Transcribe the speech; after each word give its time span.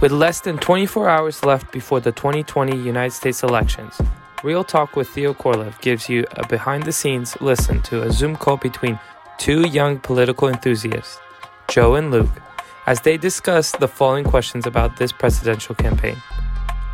With 0.00 0.12
less 0.12 0.40
than 0.40 0.56
24 0.56 1.10
hours 1.10 1.44
left 1.44 1.70
before 1.72 2.00
the 2.00 2.10
2020 2.10 2.74
United 2.74 3.12
States 3.12 3.42
elections, 3.42 4.00
Real 4.42 4.64
Talk 4.64 4.96
with 4.96 5.10
Theo 5.10 5.34
Korlev 5.34 5.78
gives 5.82 6.08
you 6.08 6.24
a 6.32 6.48
behind 6.48 6.84
the 6.84 6.92
scenes 6.92 7.36
listen 7.42 7.82
to 7.82 8.04
a 8.04 8.10
Zoom 8.10 8.34
call 8.34 8.56
between 8.56 8.98
two 9.36 9.68
young 9.68 9.98
political 9.98 10.48
enthusiasts, 10.48 11.18
Joe 11.68 11.96
and 11.96 12.10
Luke, 12.10 12.30
as 12.86 13.02
they 13.02 13.18
discuss 13.18 13.72
the 13.72 13.88
following 13.88 14.24
questions 14.24 14.66
about 14.66 14.96
this 14.96 15.12
presidential 15.12 15.74
campaign. 15.74 16.16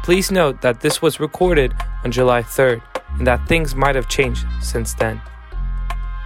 Please 0.02 0.32
note 0.32 0.60
that 0.62 0.80
this 0.80 1.00
was 1.00 1.20
recorded 1.20 1.76
on 2.02 2.10
July 2.10 2.42
3rd 2.42 2.82
and 3.18 3.26
that 3.28 3.46
things 3.46 3.76
might 3.76 3.94
have 3.94 4.08
changed 4.08 4.44
since 4.60 4.94
then. 4.94 5.20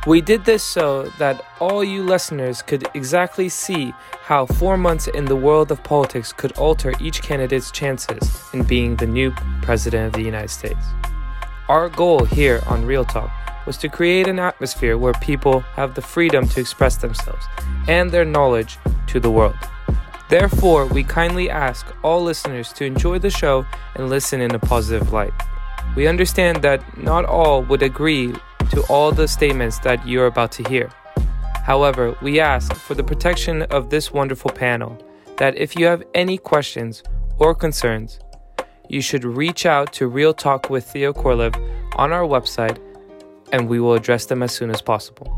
We 0.06 0.22
did 0.22 0.46
this 0.46 0.62
so 0.62 1.02
that 1.18 1.44
all 1.60 1.84
you 1.84 2.02
listeners 2.02 2.62
could 2.62 2.88
exactly 2.94 3.50
see 3.50 3.92
how 4.22 4.46
four 4.46 4.78
months 4.78 5.08
in 5.08 5.26
the 5.26 5.36
world 5.36 5.70
of 5.70 5.84
politics 5.84 6.32
could 6.32 6.52
alter 6.52 6.94
each 6.98 7.20
candidate's 7.20 7.70
chances 7.70 8.42
in 8.54 8.62
being 8.62 8.96
the 8.96 9.06
new 9.06 9.30
President 9.60 10.06
of 10.06 10.12
the 10.14 10.24
United 10.24 10.48
States. 10.48 10.82
Our 11.68 11.90
goal 11.90 12.24
here 12.24 12.62
on 12.66 12.86
Real 12.86 13.04
Talk 13.04 13.30
was 13.66 13.76
to 13.76 13.90
create 13.90 14.26
an 14.26 14.38
atmosphere 14.38 14.96
where 14.96 15.12
people 15.20 15.60
have 15.76 15.94
the 15.94 16.00
freedom 16.00 16.48
to 16.48 16.60
express 16.60 16.96
themselves 16.96 17.44
and 17.86 18.10
their 18.10 18.24
knowledge 18.24 18.78
to 19.08 19.20
the 19.20 19.30
world. 19.30 19.56
Therefore, 20.30 20.86
we 20.86 21.04
kindly 21.04 21.50
ask 21.50 21.86
all 22.02 22.22
listeners 22.22 22.72
to 22.72 22.86
enjoy 22.86 23.18
the 23.18 23.30
show 23.30 23.66
and 23.96 24.08
listen 24.08 24.40
in 24.40 24.54
a 24.54 24.58
positive 24.58 25.12
light. 25.12 25.34
We 25.94 26.06
understand 26.06 26.62
that 26.62 26.96
not 26.96 27.26
all 27.26 27.62
would 27.64 27.82
agree 27.82 28.32
to 28.70 28.82
all 28.88 29.12
the 29.12 29.28
statements 29.28 29.78
that 29.80 30.06
you're 30.06 30.26
about 30.26 30.52
to 30.52 30.62
hear. 30.68 30.90
However, 31.64 32.16
we 32.22 32.40
ask 32.40 32.74
for 32.74 32.94
the 32.94 33.04
protection 33.04 33.62
of 33.62 33.90
this 33.90 34.12
wonderful 34.12 34.50
panel 34.50 34.98
that 35.36 35.56
if 35.56 35.76
you 35.76 35.86
have 35.86 36.02
any 36.14 36.38
questions 36.38 37.02
or 37.38 37.54
concerns, 37.54 38.20
you 38.88 39.00
should 39.00 39.24
reach 39.24 39.66
out 39.66 39.92
to 39.94 40.08
Real 40.08 40.34
Talk 40.34 40.68
with 40.68 40.84
Theo 40.84 41.12
Korlev 41.12 41.54
on 41.96 42.12
our 42.12 42.24
website 42.24 42.78
and 43.52 43.68
we 43.68 43.80
will 43.80 43.94
address 43.94 44.26
them 44.26 44.42
as 44.42 44.52
soon 44.52 44.70
as 44.70 44.82
possible. 44.82 45.36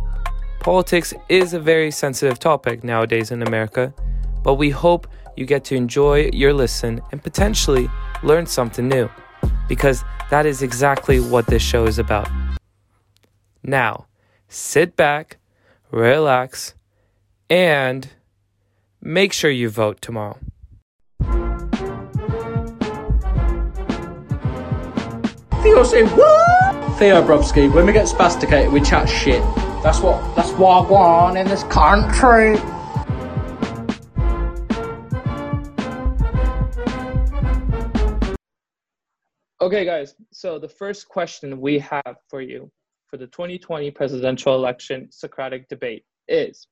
Politics 0.61 1.13
is 1.29 1.55
a 1.55 1.61
very 1.61 1.91
sensitive 1.91 2.39
topic 2.39 2.85
nowadays 2.85 3.31
in 3.31 3.43
America, 3.43 3.93
but 4.43 4.55
we 4.55 4.71
hope 4.71 5.07
you 5.37 5.45
get 5.45 5.65
to 5.65 5.75
enjoy 5.75 6.31
your 6.33 6.53
listen 6.53 7.01
and 7.11 7.23
potentially 7.23 7.91
learn 8.23 8.47
something 8.47 8.89
new 8.89 9.11
because 9.69 10.05
that 10.31 10.47
is 10.47 10.63
exactly 10.63 11.21
what 11.21 11.47
this 11.47 11.63
show 11.63 11.85
is 11.85 11.99
about. 11.99 12.29
Now, 13.65 14.07
sit 14.49 14.97
back, 14.97 15.39
relax, 15.93 16.75
and 17.49 18.09
make 19.01 19.33
sure 19.33 19.53
you 19.53 19.69
vote 19.69 20.01
tomorrow. 20.01 20.39
Theo 25.63 25.85
say 25.85 26.03
what? 26.03 26.99
Theo 26.99 27.23
Brobski, 27.23 27.73
when 27.73 27.87
we 27.87 27.93
get 27.93 28.07
spasticated, 28.07 28.73
we 28.73 28.81
chat 28.81 29.09
shit. 29.09 29.41
That's 29.85 30.01
what. 30.01 30.35
That's 30.35 30.51
what 30.53 30.85
I 30.85 30.91
want 30.91 31.39
in 31.39 31.47
this 31.47 31.63
country. 31.65 32.59
Okay, 39.61 39.85
guys, 39.85 40.17
so 40.33 40.59
the 40.59 40.69
first 40.69 41.09
question 41.09 41.61
we 41.61 41.79
have 41.79 42.17
for 42.29 42.43
you 42.43 42.69
for 43.13 43.19
the 43.19 43.27
2020 43.27 43.91
presidential 43.91 44.55
election 44.55 45.07
Socratic 45.11 45.69
debate 45.69 46.03
is 46.29 46.67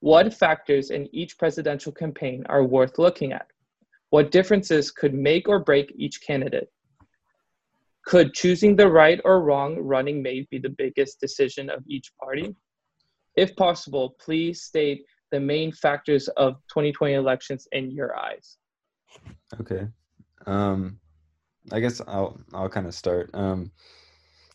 What 0.00 0.34
factors 0.34 0.90
in 0.90 1.08
each 1.14 1.38
presidential 1.38 1.92
campaign 1.92 2.44
are 2.50 2.62
worth 2.62 2.98
looking 2.98 3.32
at? 3.32 3.46
What 4.10 4.30
differences 4.30 4.90
could 4.90 5.14
make 5.14 5.48
or 5.48 5.60
break 5.60 5.90
each 5.96 6.20
candidate? 6.20 6.70
Could 8.04 8.34
choosing 8.34 8.76
the 8.76 8.90
right 8.90 9.18
or 9.24 9.42
wrong 9.42 9.78
running 9.78 10.22
mate 10.22 10.50
be 10.50 10.58
the 10.58 10.74
biggest 10.76 11.20
decision 11.20 11.70
of 11.70 11.82
each 11.88 12.12
party? 12.22 12.54
If 13.36 13.56
possible, 13.56 14.14
please 14.20 14.64
state 14.64 15.06
the 15.30 15.40
main 15.40 15.72
factors 15.72 16.28
of 16.36 16.56
2020 16.68 17.14
elections 17.14 17.66
in 17.72 17.90
your 17.90 18.14
eyes. 18.14 18.58
Okay. 19.58 19.88
Um, 20.44 20.98
I 21.70 21.80
guess 21.80 22.02
I'll 22.06 22.38
I'll 22.52 22.68
kind 22.68 22.86
of 22.86 22.94
start. 22.94 23.30
Um, 23.32 23.70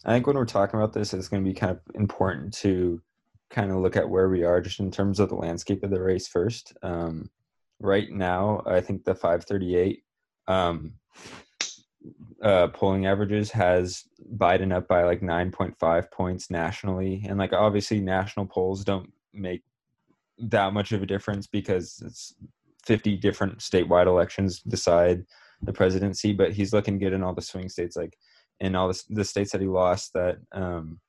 I 0.07 0.13
think 0.13 0.25
when 0.25 0.38
we're 0.38 0.45
talking 0.45 0.79
about 0.79 0.94
this, 0.94 1.13
it's 1.13 1.28
going 1.28 1.44
to 1.44 1.50
be 1.50 1.53
kind 1.53 1.72
of 1.72 1.81
important 1.94 2.53
to 2.56 3.01
kind 3.50 3.72
of 3.72 3.78
look 3.78 3.97
at 3.97 4.09
where 4.09 4.29
we 4.29 4.44
are 4.45 4.62
just 4.62 4.79
in 4.79 4.90
terms 4.90 5.19
of 5.19 5.28
the 5.28 5.35
landscape 5.35 5.84
of 5.84 5.90
the 5.90 6.01
race 6.01 6.29
first. 6.29 6.73
Um, 6.81 7.29
right 7.81 8.09
now, 8.09 8.63
I 8.66 8.79
think 8.79 9.03
the 9.03 9.13
538 9.13 10.03
um, 10.47 10.94
uh, 12.41 12.67
polling 12.69 13.06
averages 13.06 13.51
has 13.51 14.06
Biden 14.38 14.73
up 14.73 14.88
by 14.88 15.03
like 15.03 15.19
9.5 15.19 16.09
points 16.12 16.50
nationally. 16.50 17.25
And 17.28 17.38
like 17.38 17.51
obviously, 17.51 18.00
national 18.00 18.46
polls 18.46 18.85
don't 18.85 19.12
make 19.34 19.63
that 20.40 20.72
much 20.72 20.94
of 20.94 21.03
a 21.03 21.06
difference 21.07 21.47
because 21.47 22.01
it's 22.06 22.34
50 22.85 23.17
different 23.17 23.59
statewide 23.59 24.07
elections 24.07 24.62
decide 24.62 25.25
the 25.62 25.73
presidency, 25.73 26.31
but 26.31 26.53
he's 26.53 26.72
looking 26.72 26.97
good 26.97 27.12
in 27.12 27.23
all 27.23 27.34
the 27.34 27.41
swing 27.41 27.67
states. 27.67 27.97
Like 27.97 28.17
in 28.59 28.75
all 28.75 28.88
the, 28.88 29.03
the 29.09 29.25
states 29.25 29.51
that 29.51 29.62
he 29.62 29.68
lost 29.68 30.13
that 30.13 30.38
um, 30.51 31.00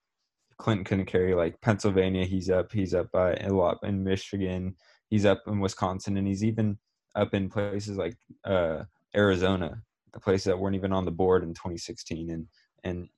Clinton 0.59 0.85
couldn't 0.85 1.07
carry, 1.07 1.35
like 1.35 1.61
Pennsylvania, 1.61 2.25
he's 2.25 2.51
up. 2.51 2.73
He's 2.73 2.95
up 2.95 3.11
by 3.13 3.35
a 3.35 3.49
lot 3.53 3.79
in 3.83 4.05
Michigan. 4.05 4.75
He's 5.09 5.25
up 5.25 5.43
in 5.47 5.61
Wisconsin, 5.61 6.17
and 6.17 6.27
he's 6.27 6.45
even 6.45 6.79
up 7.15 7.33
in 7.35 7.49
places 7.49 7.97
like 7.97 8.17
uh, 8.45 8.85
Arizona, 9.17 9.83
the 10.13 10.21
places 10.21 10.45
that 10.45 10.59
weren't 10.59 10.77
even 10.77 10.93
on 10.93 11.05
the 11.05 11.11
board 11.11 11.43
in 11.43 11.55
2016. 11.55 12.31
And 12.31 12.47
and 12.85 13.09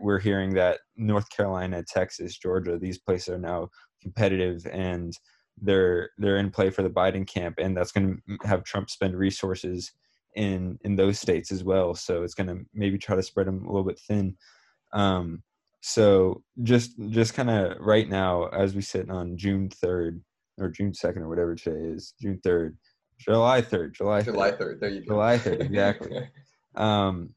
we're 0.00 0.18
hearing 0.18 0.54
that 0.54 0.80
North 0.96 1.28
Carolina, 1.30 1.82
Texas, 1.86 2.38
Georgia, 2.38 2.78
these 2.78 2.98
places 2.98 3.28
are 3.28 3.38
now 3.38 3.68
competitive 4.00 4.66
and 4.66 5.12
they're 5.60 6.10
they're 6.18 6.38
in 6.38 6.50
play 6.50 6.70
for 6.70 6.82
the 6.82 6.90
Biden 6.90 7.26
camp, 7.26 7.56
and 7.58 7.76
that's 7.76 7.92
going 7.92 8.20
to 8.28 8.46
have 8.46 8.64
Trump 8.64 8.90
spend 8.90 9.16
resources 9.16 9.92
in 10.34 10.78
in 10.84 10.96
those 10.96 11.18
states 11.18 11.52
as 11.52 11.64
well. 11.64 11.94
So 11.94 12.22
it's 12.22 12.34
going 12.34 12.48
to 12.48 12.64
maybe 12.72 12.98
try 12.98 13.16
to 13.16 13.22
spread 13.22 13.46
them 13.46 13.64
a 13.64 13.68
little 13.68 13.86
bit 13.86 13.98
thin. 13.98 14.36
Um, 14.92 15.42
so 15.80 16.42
just 16.62 16.92
just 17.10 17.34
kind 17.34 17.50
of 17.50 17.76
right 17.80 18.08
now, 18.08 18.46
as 18.46 18.74
we 18.74 18.82
sit 18.82 19.10
on 19.10 19.36
June 19.36 19.68
third 19.68 20.22
or 20.58 20.68
June 20.68 20.94
second 20.94 21.22
or 21.22 21.28
whatever 21.28 21.54
today 21.54 21.80
is, 21.80 22.14
June 22.20 22.40
third, 22.44 22.76
July 23.18 23.60
third, 23.60 23.94
July 23.94 24.22
3rd. 24.22 24.24
July 24.24 24.50
third. 24.52 24.80
There 24.80 24.90
you 24.90 25.00
go. 25.00 25.14
July 25.14 25.38
third, 25.38 25.60
exactly. 25.60 26.28
um, 26.76 27.34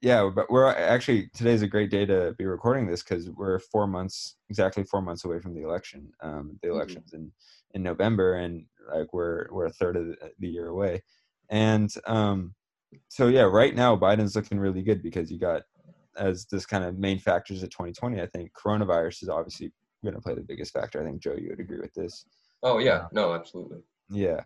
yeah, 0.00 0.28
but 0.34 0.50
we're 0.50 0.66
actually 0.66 1.30
today's 1.34 1.62
a 1.62 1.66
great 1.66 1.90
day 1.90 2.04
to 2.04 2.34
be 2.36 2.44
recording 2.44 2.86
this 2.86 3.02
because 3.02 3.30
we're 3.30 3.58
four 3.58 3.86
months, 3.86 4.36
exactly 4.50 4.84
four 4.84 5.00
months 5.00 5.24
away 5.24 5.40
from 5.40 5.54
the 5.54 5.62
election. 5.62 6.10
Um, 6.20 6.58
the 6.62 6.68
mm-hmm. 6.68 6.76
elections 6.76 7.12
mm-hmm. 7.12 7.22
in 7.22 7.32
in 7.74 7.82
November, 7.82 8.34
and 8.34 8.66
like 8.92 9.12
we're 9.12 9.46
we're 9.50 9.66
a 9.66 9.72
third 9.72 9.96
of 9.96 10.06
the, 10.06 10.16
the 10.40 10.48
year 10.48 10.68
away. 10.68 11.02
And 11.50 11.92
um, 12.06 12.54
so 13.08 13.28
yeah, 13.28 13.42
right 13.42 13.74
now 13.74 13.96
Biden's 13.96 14.36
looking 14.36 14.58
really 14.58 14.82
good 14.82 15.02
because 15.02 15.30
you 15.30 15.38
got 15.38 15.62
as 16.16 16.46
this 16.46 16.66
kind 16.66 16.84
of 16.84 16.98
main 16.98 17.18
factors 17.18 17.62
of 17.62 17.70
2020. 17.70 18.20
I 18.20 18.26
think 18.26 18.52
coronavirus 18.52 19.22
is 19.24 19.28
obviously 19.28 19.72
going 20.02 20.14
to 20.14 20.20
play 20.20 20.34
the 20.34 20.42
biggest 20.42 20.72
factor. 20.72 21.00
I 21.00 21.04
think 21.04 21.20
Joe, 21.20 21.36
you 21.36 21.48
would 21.50 21.60
agree 21.60 21.80
with 21.80 21.94
this. 21.94 22.24
Oh 22.62 22.78
yeah, 22.78 23.06
no, 23.12 23.34
absolutely. 23.34 23.78
Yeah, 24.10 24.40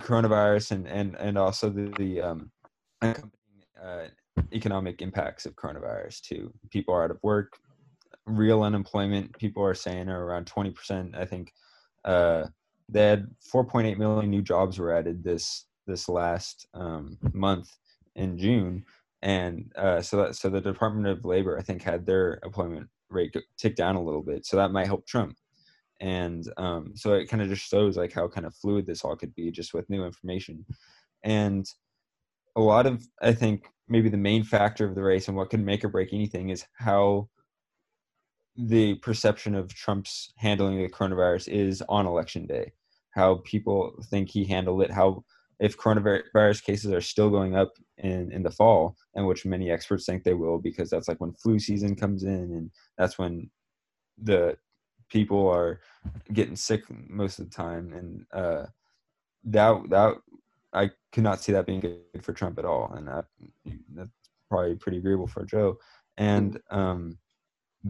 coronavirus 0.00 0.72
and 0.72 0.88
and 0.88 1.16
and 1.16 1.38
also 1.38 1.70
the 1.70 1.92
the 1.98 2.20
um, 2.20 2.50
uh, 3.02 4.06
economic 4.52 5.02
impacts 5.02 5.46
of 5.46 5.54
coronavirus 5.56 6.20
too. 6.22 6.52
People 6.70 6.94
are 6.94 7.04
out 7.04 7.10
of 7.10 7.18
work. 7.22 7.58
Real 8.26 8.62
unemployment, 8.62 9.36
people 9.38 9.64
are 9.64 9.74
saying, 9.74 10.08
are 10.08 10.24
around 10.24 10.46
20%. 10.46 11.16
I 11.16 11.24
think 11.24 11.52
uh, 12.04 12.44
they 12.88 13.06
had 13.06 13.26
4.8 13.52 13.96
million 13.98 14.30
new 14.30 14.42
jobs 14.42 14.78
were 14.78 14.94
added 14.94 15.24
this 15.24 15.66
this 15.90 16.08
last 16.08 16.66
um, 16.74 17.18
month 17.32 17.70
in 18.16 18.38
June, 18.38 18.84
and 19.22 19.72
uh, 19.76 20.00
so 20.00 20.16
that 20.18 20.36
so 20.36 20.48
the 20.48 20.60
Department 20.60 21.06
of 21.06 21.24
Labor 21.24 21.58
I 21.58 21.62
think 21.62 21.82
had 21.82 22.06
their 22.06 22.40
employment 22.44 22.88
rate 23.10 23.34
tick 23.58 23.76
down 23.76 23.96
a 23.96 24.02
little 24.02 24.22
bit, 24.22 24.46
so 24.46 24.56
that 24.56 24.72
might 24.72 24.86
help 24.86 25.06
Trump. 25.06 25.36
And 26.00 26.50
um, 26.56 26.92
so 26.94 27.12
it 27.14 27.28
kind 27.28 27.42
of 27.42 27.48
just 27.50 27.68
shows 27.68 27.96
like 27.96 28.12
how 28.12 28.26
kind 28.28 28.46
of 28.46 28.54
fluid 28.54 28.86
this 28.86 29.04
all 29.04 29.16
could 29.16 29.34
be 29.34 29.50
just 29.50 29.74
with 29.74 29.90
new 29.90 30.04
information, 30.04 30.64
and 31.24 31.66
a 32.56 32.60
lot 32.60 32.86
of 32.86 33.06
I 33.20 33.32
think 33.32 33.66
maybe 33.88 34.08
the 34.08 34.16
main 34.16 34.44
factor 34.44 34.86
of 34.86 34.94
the 34.94 35.02
race 35.02 35.28
and 35.28 35.36
what 35.36 35.50
could 35.50 35.64
make 35.64 35.84
or 35.84 35.88
break 35.88 36.12
anything 36.12 36.50
is 36.50 36.64
how 36.74 37.28
the 38.56 38.94
perception 38.96 39.54
of 39.54 39.74
Trump's 39.74 40.32
handling 40.36 40.78
the 40.78 40.88
coronavirus 40.88 41.48
is 41.48 41.82
on 41.88 42.06
election 42.06 42.46
day. 42.46 42.72
How 43.10 43.40
people 43.44 43.92
think 44.10 44.30
he 44.30 44.44
handled 44.44 44.82
it, 44.82 44.90
how 44.90 45.24
if 45.60 45.76
coronavirus 45.76 46.64
cases 46.64 46.90
are 46.90 47.02
still 47.02 47.28
going 47.28 47.54
up 47.54 47.72
in, 47.98 48.32
in 48.32 48.42
the 48.42 48.50
fall, 48.50 48.96
and 49.14 49.26
which 49.26 49.44
many 49.44 49.70
experts 49.70 50.06
think 50.06 50.24
they 50.24 50.34
will, 50.34 50.58
because 50.58 50.88
that's 50.88 51.06
like 51.06 51.20
when 51.20 51.32
flu 51.34 51.58
season 51.58 51.94
comes 51.94 52.24
in, 52.24 52.30
and 52.30 52.70
that's 52.96 53.18
when 53.18 53.50
the 54.22 54.56
people 55.10 55.48
are 55.48 55.80
getting 56.32 56.56
sick 56.56 56.82
most 57.08 57.38
of 57.38 57.44
the 57.44 57.54
time, 57.54 57.92
and 57.92 58.24
uh, 58.32 58.66
that 59.44 59.82
that 59.90 60.14
I 60.72 60.90
could 61.12 61.24
not 61.24 61.40
see 61.40 61.52
that 61.52 61.66
being 61.66 61.80
good 61.80 62.22
for 62.22 62.32
Trump 62.32 62.58
at 62.58 62.64
all, 62.64 62.92
and 62.94 63.06
that, 63.08 63.26
that's 63.94 64.10
probably 64.48 64.76
pretty 64.76 64.98
agreeable 64.98 65.26
for 65.26 65.44
Joe. 65.44 65.76
And 66.16 66.58
um, 66.70 67.18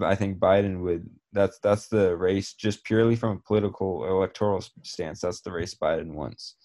I 0.02 0.16
think 0.16 0.38
Biden 0.38 0.80
would. 0.82 1.08
That's 1.32 1.60
that's 1.60 1.86
the 1.86 2.16
race 2.16 2.54
just 2.54 2.82
purely 2.84 3.14
from 3.14 3.36
a 3.36 3.40
political 3.46 4.04
electoral 4.06 4.64
stance. 4.82 5.20
That's 5.20 5.42
the 5.42 5.52
race 5.52 5.76
Biden 5.76 6.14
wants. 6.14 6.56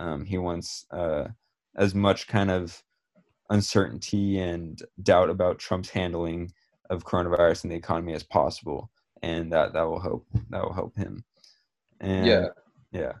Um, 0.00 0.24
he 0.24 0.38
wants 0.38 0.86
uh, 0.90 1.28
as 1.76 1.94
much 1.94 2.26
kind 2.26 2.50
of 2.50 2.82
uncertainty 3.50 4.38
and 4.38 4.80
doubt 5.02 5.28
about 5.28 5.58
Trump's 5.58 5.90
handling 5.90 6.52
of 6.88 7.04
coronavirus 7.04 7.64
and 7.64 7.70
the 7.70 7.76
economy 7.76 8.14
as 8.14 8.22
possible, 8.22 8.90
and 9.22 9.52
that 9.52 9.74
that 9.74 9.82
will 9.82 10.00
help 10.00 10.26
that 10.48 10.62
will 10.62 10.72
help 10.72 10.96
him. 10.96 11.22
And 12.00 12.26
yeah, 12.26 12.46
yeah. 12.92 13.12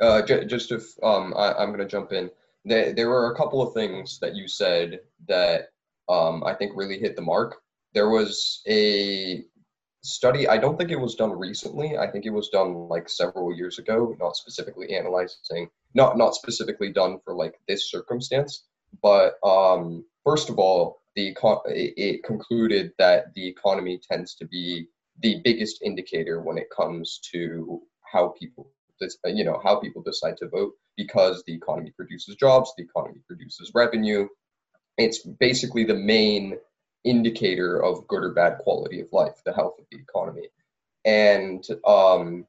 Uh, 0.00 0.22
j- 0.22 0.44
just 0.44 0.72
if 0.72 0.82
um, 1.04 1.32
I, 1.36 1.54
I'm 1.54 1.68
going 1.68 1.78
to 1.78 1.86
jump 1.86 2.12
in, 2.12 2.28
there 2.64 2.92
there 2.92 3.08
were 3.08 3.30
a 3.30 3.36
couple 3.36 3.62
of 3.62 3.72
things 3.72 4.18
that 4.18 4.34
you 4.34 4.48
said 4.48 5.00
that 5.28 5.68
um, 6.08 6.42
I 6.44 6.52
think 6.54 6.72
really 6.74 6.98
hit 6.98 7.14
the 7.14 7.22
mark. 7.22 7.62
There 7.92 8.10
was 8.10 8.60
a 8.66 9.44
study. 10.04 10.46
I 10.46 10.58
don't 10.58 10.78
think 10.78 10.90
it 10.90 11.00
was 11.00 11.14
done 11.14 11.32
recently. 11.32 11.96
I 11.96 12.10
think 12.10 12.26
it 12.26 12.30
was 12.30 12.50
done 12.50 12.88
like 12.88 13.08
several 13.08 13.52
years 13.54 13.78
ago, 13.78 14.14
not 14.20 14.36
specifically 14.36 14.94
analyzing, 14.94 15.70
not 15.94 16.16
not 16.16 16.34
specifically 16.34 16.92
done 16.92 17.18
for 17.24 17.34
like 17.34 17.54
this 17.66 17.90
circumstance. 17.90 18.64
But 19.02 19.34
um, 19.42 20.04
first 20.24 20.50
of 20.50 20.58
all, 20.58 21.00
the 21.16 21.34
it 21.66 22.22
concluded 22.22 22.92
that 22.98 23.34
the 23.34 23.46
economy 23.46 23.98
tends 23.98 24.34
to 24.36 24.46
be 24.46 24.88
the 25.20 25.40
biggest 25.42 25.82
indicator 25.82 26.40
when 26.40 26.58
it 26.58 26.68
comes 26.76 27.20
to 27.32 27.80
how 28.02 28.34
people 28.38 28.70
you 29.26 29.44
know 29.44 29.60
how 29.62 29.76
people 29.76 30.02
decide 30.02 30.36
to 30.36 30.48
vote 30.48 30.72
because 30.96 31.42
the 31.46 31.54
economy 31.54 31.90
produces 31.96 32.36
jobs 32.36 32.72
the 32.76 32.84
economy 32.84 33.20
produces 33.26 33.70
revenue 33.74 34.26
it's 34.96 35.18
basically 35.18 35.84
the 35.84 35.94
main 35.94 36.56
indicator 37.04 37.82
of 37.82 38.06
good 38.08 38.24
or 38.24 38.32
bad 38.32 38.58
quality 38.58 39.00
of 39.00 39.08
life 39.12 39.40
the 39.44 39.52
health 39.52 39.74
of 39.78 39.84
the 39.90 39.98
economy. 39.98 40.48
And 41.04 41.64
um, 41.86 42.46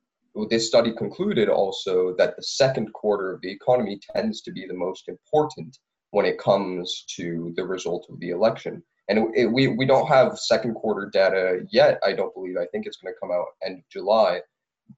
this 0.50 0.68
study 0.68 0.94
concluded 0.94 1.50
also 1.50 2.16
that 2.18 2.36
the 2.36 2.44
second 2.44 2.92
quarter 2.94 3.32
of 3.32 3.42
the 3.42 3.52
economy 3.52 4.00
tends 4.16 4.42
to 4.42 4.52
be 4.52 4.66
the 4.66 4.74
most 4.74 5.08
important 5.08 5.78
when 6.12 6.26
it 6.26 6.40
comes 6.40 7.04
to 7.16 7.54
the 7.58 7.66
result 7.66 8.08
of 8.10 8.20
the 8.20 8.30
election. 8.30 8.82
And 9.10 9.36
it, 9.36 9.46
we, 9.46 9.68
we 9.68 9.86
don't 9.86 10.08
have 10.08 10.40
second 10.40 10.74
quarter 10.74 11.10
data 11.12 11.66
yet 11.72 12.00
i 12.04 12.14
don't 12.14 12.34
believe. 12.34 12.58
I 12.58 12.66
think 12.68 12.86
it's 12.86 12.98
going 12.98 13.14
to 13.14 13.20
come 13.20 13.32
out 13.32 13.46
end 13.66 13.80
of 13.80 13.90
july. 13.90 14.42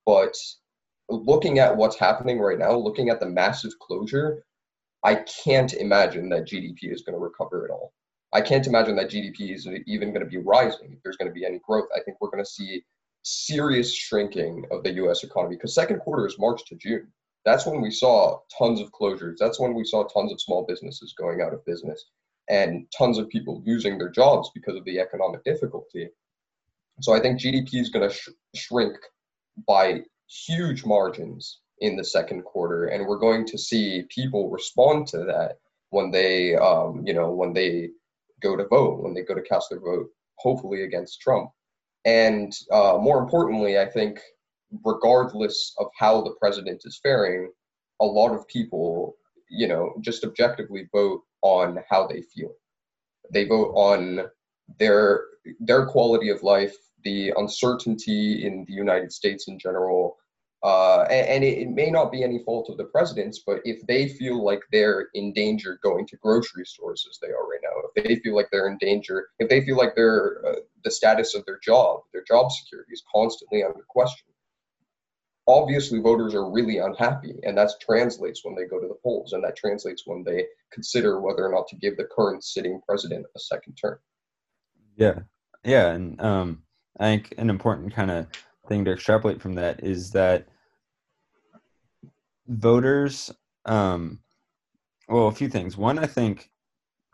But 0.06 0.36
looking 1.10 1.60
at 1.60 1.76
what's 1.76 1.98
happening 1.98 2.40
right 2.40 2.60
now, 2.60 2.76
looking 2.76 3.10
at 3.10 3.20
the 3.20 3.26
massive 3.26 3.72
closure, 3.80 4.44
I 5.04 5.16
can't 5.44 5.74
imagine 5.74 6.30
that 6.30 6.48
GDP 6.48 6.92
is 6.92 7.04
going 7.04 7.18
to 7.18 7.24
recover 7.24 7.66
at 7.66 7.72
all. 7.72 7.94
I 8.34 8.42
can't 8.42 8.68
imagine 8.68 8.96
that 8.98 9.10
GDP 9.10 9.56
is 9.56 9.68
even 9.88 10.12
going 10.12 10.24
to 10.24 10.30
be 10.30 10.38
rising. 10.38 10.92
If 10.92 11.02
there's 11.04 11.18
going 11.18 11.30
to 11.30 11.34
be 11.34 11.46
any 11.46 11.60
growth, 11.60 11.88
I 11.96 12.02
think 12.02 12.18
we're 12.20 12.30
going 12.30 12.44
to 12.44 12.50
see 12.50 12.84
serious 13.24 13.94
shrinking 13.94 14.66
of 14.72 14.84
the 14.84 14.94
U.S. 14.94 15.24
economy 15.24 15.56
because 15.56 15.74
second 15.74 16.00
quarter 16.00 16.28
is 16.28 16.38
March 16.40 16.64
to 16.66 16.76
June. 16.76 17.08
That's 17.46 17.66
when 17.66 17.82
we 17.82 17.92
saw 17.92 18.40
tons 18.58 18.82
of 18.82 18.92
closures. 18.92 19.36
That's 19.40 19.60
when 19.60 19.74
we 19.74 19.86
saw 19.86 20.04
tons 20.04 20.32
of 20.32 20.42
small 20.42 20.66
businesses 20.66 21.14
going 21.18 21.42
out 21.42 21.54
of 21.54 21.66
business 21.66 22.06
and 22.50 22.86
tons 22.98 23.18
of 23.18 23.30
people 23.30 23.64
losing 23.66 23.98
their 23.98 24.10
jobs 24.10 24.50
because 24.54 24.76
of 24.76 24.86
the 24.86 25.00
economic 25.00 25.44
difficulty. 25.44 26.10
So 27.02 27.14
I 27.14 27.20
think 27.20 27.40
GDP 27.40 27.76
is 27.76 27.90
going 27.90 28.10
to 28.10 28.14
sh- 28.14 28.30
shrink 28.56 28.98
by 29.68 30.02
huge 30.28 30.86
margins 30.86 31.60
in 31.80 31.96
the 31.96 32.04
second 32.04 32.44
quarter, 32.44 32.88
and 32.88 33.06
we're 33.06 33.18
going 33.18 33.46
to 33.46 33.58
see 33.58 34.04
people 34.10 34.50
respond 34.50 35.08
to 35.08 35.20
that 35.20 35.60
when 35.90 36.12
they, 36.12 36.56
um, 36.56 37.04
you 37.06 37.14
know, 37.14 37.32
when 37.32 37.54
they 37.54 37.90
go 38.42 38.56
to 38.56 38.68
vote, 38.68 39.02
when 39.02 39.14
they 39.14 39.24
go 39.24 39.34
to 39.34 39.42
cast 39.42 39.70
their 39.70 39.80
vote, 39.80 40.08
hopefully 40.38 40.84
against 40.84 41.22
Trump. 41.22 41.50
And 42.06 42.54
uh, 42.72 42.98
more 43.02 43.20
importantly, 43.20 43.80
I 43.80 43.86
think, 43.86 44.20
regardless 44.86 45.74
of 45.80 45.88
how 45.98 46.22
the 46.22 46.36
president 46.40 46.82
is 46.86 47.00
faring, 47.02 47.52
a 48.00 48.06
lot 48.06 48.34
of 48.34 48.48
people, 48.48 49.16
you 49.50 49.68
know, 49.68 49.94
just 50.02 50.24
objectively 50.24 50.88
vote 50.94 51.22
on 51.42 51.80
how 51.90 52.08
they 52.08 52.22
feel. 52.22 52.52
They 53.32 53.46
vote 53.46 53.74
on 53.76 54.28
their 54.80 55.22
their 55.60 55.86
quality 55.86 56.30
of 56.30 56.44
life, 56.44 56.76
the 57.04 57.34
uncertainty 57.38 58.46
in 58.46 58.66
the 58.68 58.74
United 58.74 59.12
States 59.12 59.48
in 59.48 59.58
general. 59.58 60.18
Uh, 60.64 61.04
and, 61.04 61.28
and 61.28 61.44
it, 61.44 61.60
it, 61.60 61.70
may 61.70 61.92
not 61.92 62.12
be 62.12 62.24
any 62.24 62.44
fault 62.44 62.68
of 62.70 62.78
the 62.78 62.84
presidents, 62.86 63.44
but 63.46 63.62
if 63.64 63.86
they 63.86 64.08
feel 64.08 64.44
like 64.44 64.62
they're 64.72 65.08
in 65.14 65.32
danger 65.32 65.80
going 65.84 66.06
to 66.08 66.18
grocery 66.18 66.66
stores 66.66 67.06
as 67.10 67.20
they 67.22 67.28
are 67.28 67.48
right 67.48 67.60
now, 67.62 67.90
if 67.96 68.04
they 68.04 68.16
feel 68.22 68.36
like 68.36 68.48
they're 68.52 68.68
in 68.68 68.78
danger, 68.80 69.28
if 69.38 69.48
they 69.50 69.64
feel 69.64 69.78
like 69.78 69.96
their 69.96 70.44
uh, 70.48 70.56
the 70.84 70.90
status 70.90 71.36
of 71.36 71.46
their 71.46 71.60
job, 71.64 72.02
their 72.12 72.24
job 72.28 72.52
security 72.52 72.92
is 72.92 73.04
constantly 73.14 73.64
under 73.64 73.86
question, 73.88 74.28
obviously 75.48 76.00
voters 76.00 76.34
are 76.34 76.50
really 76.50 76.80
unhappy, 76.80 77.36
and 77.44 77.58
that 77.58 77.72
translates 77.80 78.44
when 78.44 78.56
they 78.56 78.66
go 78.66 78.80
to 78.80 78.88
the 78.88 78.98
polls, 79.04 79.34
and 79.34 79.44
that 79.44 79.56
translates 79.56 80.04
when 80.06 80.24
they 80.24 80.46
consider 80.72 81.22
whether 81.22 81.46
or 81.46 81.52
not 81.52 81.68
to 81.68 81.76
give 81.76 81.98
the 81.98 82.08
current 82.16 82.44
sitting 82.44 82.82
president 82.88 83.26
a 83.36 83.40
second 83.40 83.76
term. 83.76 84.00
Yeah, 84.96 85.20
yeah, 85.64 85.92
and 85.92 86.20
um, 86.20 86.64
I 87.00 87.06
think 87.06 87.36
an 87.38 87.50
important 87.50 87.94
kind 87.94 88.12
of 88.12 88.28
thing 88.68 88.86
to 88.86 88.92
extrapolate 88.92 89.42
from 89.42 89.54
that 89.56 89.84
is 89.84 90.12
that 90.12 90.48
voters, 92.48 93.32
um, 93.66 94.20
well, 95.10 95.28
a 95.28 95.32
few 95.32 95.50
things. 95.50 95.78
One, 95.78 96.00
I 96.00 96.06
think, 96.06 96.50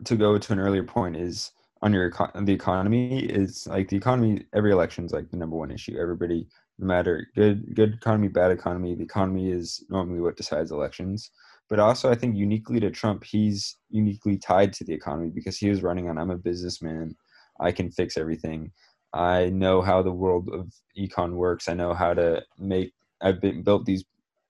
to 0.04 0.16
go 0.16 0.38
to 0.38 0.52
an 0.52 0.58
earlier 0.58 0.82
point 0.82 1.16
is 1.16 1.52
on 1.82 1.92
your 1.92 2.10
the 2.40 2.52
economy 2.52 3.24
is 3.24 3.66
like 3.66 3.88
the 3.88 3.96
economy. 3.96 4.44
Every 4.54 4.72
election 4.72 5.04
is 5.04 5.12
like 5.12 5.30
the 5.30 5.36
number 5.36 5.56
one 5.56 5.70
issue. 5.70 5.96
Everybody, 5.98 6.48
no 6.78 6.86
matter 6.86 7.28
good 7.34 7.74
good 7.74 7.94
economy, 7.94 8.28
bad 8.28 8.50
economy, 8.50 8.94
the 8.94 9.04
economy 9.04 9.50
is 9.50 9.84
normally 9.88 10.20
what 10.20 10.36
decides 10.36 10.72
elections. 10.72 11.30
But 11.68 11.78
also, 11.78 12.10
I 12.10 12.14
think 12.14 12.36
uniquely 12.36 12.80
to 12.80 12.90
Trump, 12.90 13.24
he's 13.24 13.76
uniquely 13.90 14.36
tied 14.36 14.72
to 14.74 14.84
the 14.84 14.92
economy 14.92 15.30
because 15.30 15.56
he 15.56 15.68
was 15.68 15.82
running 15.82 16.08
on 16.08 16.18
"I'm 16.18 16.30
a 16.30 16.36
businessman, 16.36 17.14
I 17.60 17.70
can 17.70 17.90
fix 17.90 18.16
everything." 18.16 18.72
I 19.14 19.48
know 19.50 19.80
how 19.80 20.02
the 20.02 20.12
world 20.12 20.50
of 20.52 20.72
econ 20.98 21.34
works. 21.34 21.68
I 21.68 21.74
know 21.74 21.94
how 21.94 22.14
to 22.14 22.42
make. 22.58 22.92
I've 23.22 23.40
been 23.40 23.62
built 23.62 23.86
these 23.86 24.04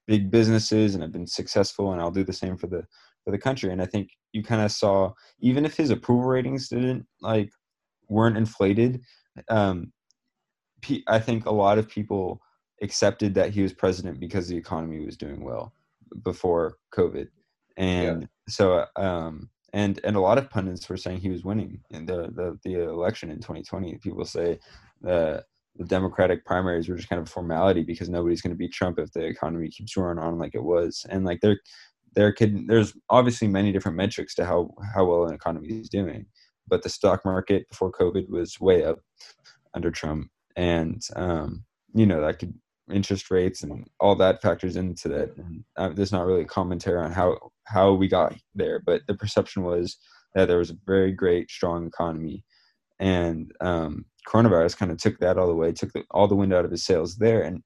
big 0.06 0.31
businesses 0.31 0.94
and 0.94 1.05
I've 1.05 1.12
been 1.12 1.26
successful, 1.26 1.93
and 1.93 2.00
I'll 2.00 2.11
do 2.11 2.25
the 2.25 2.32
same 2.32 2.56
for 2.56 2.66
the 2.66 2.84
for 3.25 3.31
the 3.31 3.38
country. 3.38 3.70
And 3.70 3.82
I 3.82 3.87
think 3.87 4.11
you 4.32 4.43
kind 4.43 4.62
of 4.62 4.72
saw, 4.72 5.12
even 5.40 5.64
if 5.64 5.76
his 5.76 5.90
approval 5.90 6.25
ratings 6.25 6.68
didn't 6.68 7.06
like 7.21 7.50
weren't 8.09 8.38
inflated, 8.38 9.02
um, 9.49 9.92
I 11.09 11.18
think 11.18 11.44
a 11.44 11.52
lot 11.52 11.78
of 11.78 11.88
people 11.88 12.40
accepted 12.83 13.35
that 13.35 13.50
he 13.50 13.62
was 13.62 13.73
president 13.73 14.18
because 14.18 14.49
the 14.49 14.56
economy 14.56 15.04
was 15.04 15.16
doing 15.16 15.44
well 15.44 15.75
before 16.23 16.78
COVID, 16.94 17.28
and 17.76 18.23
yeah. 18.23 18.26
so 18.49 18.87
um, 18.97 19.50
and 19.75 20.00
and 20.04 20.14
a 20.14 20.21
lot 20.21 20.38
of 20.38 20.49
pundits 20.49 20.88
were 20.88 20.97
saying 20.97 21.19
he 21.19 21.28
was 21.28 21.45
winning 21.45 21.81
in 21.90 22.07
the 22.07 22.31
the, 22.33 22.59
the 22.62 22.85
election 22.85 23.31
in 23.31 23.38
2020. 23.38 23.99
People 23.99 24.25
say 24.25 24.59
the 25.02 25.45
the 25.76 25.85
Democratic 25.85 26.47
primaries 26.47 26.88
were 26.88 26.97
just 26.97 27.09
kind 27.09 27.21
of 27.21 27.26
a 27.26 27.31
formality 27.31 27.83
because 27.83 28.09
nobody's 28.09 28.40
going 28.40 28.52
to 28.52 28.57
beat 28.57 28.73
Trump 28.73 29.00
if 29.00 29.12
the 29.12 29.25
economy 29.25 29.69
keeps 29.69 29.97
roaring 29.97 30.21
on 30.21 30.38
like 30.38 30.54
it 30.54 30.62
was. 30.62 31.04
And 31.11 31.25
like 31.25 31.40
there 31.40 31.59
there 32.14 32.33
could 32.33 32.69
there's 32.69 32.95
obviously 33.11 33.49
many 33.49 33.73
different 33.73 33.97
metrics 33.97 34.37
to 34.37 34.45
how 34.45 34.71
how 34.95 35.04
well 35.04 35.26
an 35.26 35.35
economy 35.35 35.69
is 35.69 35.88
doing, 35.88 36.26
but 36.69 36.85
the 36.85 36.88
stock 36.88 37.25
market 37.25 37.69
before 37.69 37.90
COVID 37.90 38.28
was 38.28 38.61
way 38.61 38.85
up 38.85 39.00
under 39.75 39.90
Trump, 39.90 40.31
and 40.54 41.02
um, 41.16 41.64
you 41.95 42.07
know 42.07 42.21
that 42.21 42.38
could 42.38 42.54
interest 42.93 43.31
rates 43.31 43.62
and 43.62 43.87
all 44.00 44.14
that 44.17 44.43
factors 44.43 44.76
into 44.76 45.09
that. 45.09 45.37
And 45.37 45.64
uh, 45.76 45.91
there's 45.91 46.12
not 46.12 46.26
really 46.26 46.43
a 46.43 46.47
commentary 46.47 46.99
on 46.99 47.12
how 47.12 47.38
how 47.67 47.93
we 47.93 48.09
got 48.09 48.35
there, 48.55 48.81
but 48.85 49.03
the 49.07 49.14
perception 49.14 49.62
was 49.62 49.97
that 50.35 50.49
there 50.49 50.59
was 50.59 50.71
a 50.71 50.79
very 50.87 51.12
great, 51.12 51.50
strong 51.50 51.87
economy, 51.87 52.45
and 52.99 53.53
um, 53.61 54.05
coronavirus 54.29 54.76
kind 54.76 54.91
of 54.91 54.99
took 54.99 55.19
that 55.19 55.38
all 55.38 55.47
the 55.47 55.55
way, 55.55 55.73
took 55.73 55.93
the, 55.93 56.05
all 56.11 56.29
the 56.29 56.35
wind 56.35 56.53
out 56.53 56.64
of 56.64 56.71
his 56.71 56.85
sails 56.85 57.17
there, 57.17 57.43
and 57.43 57.62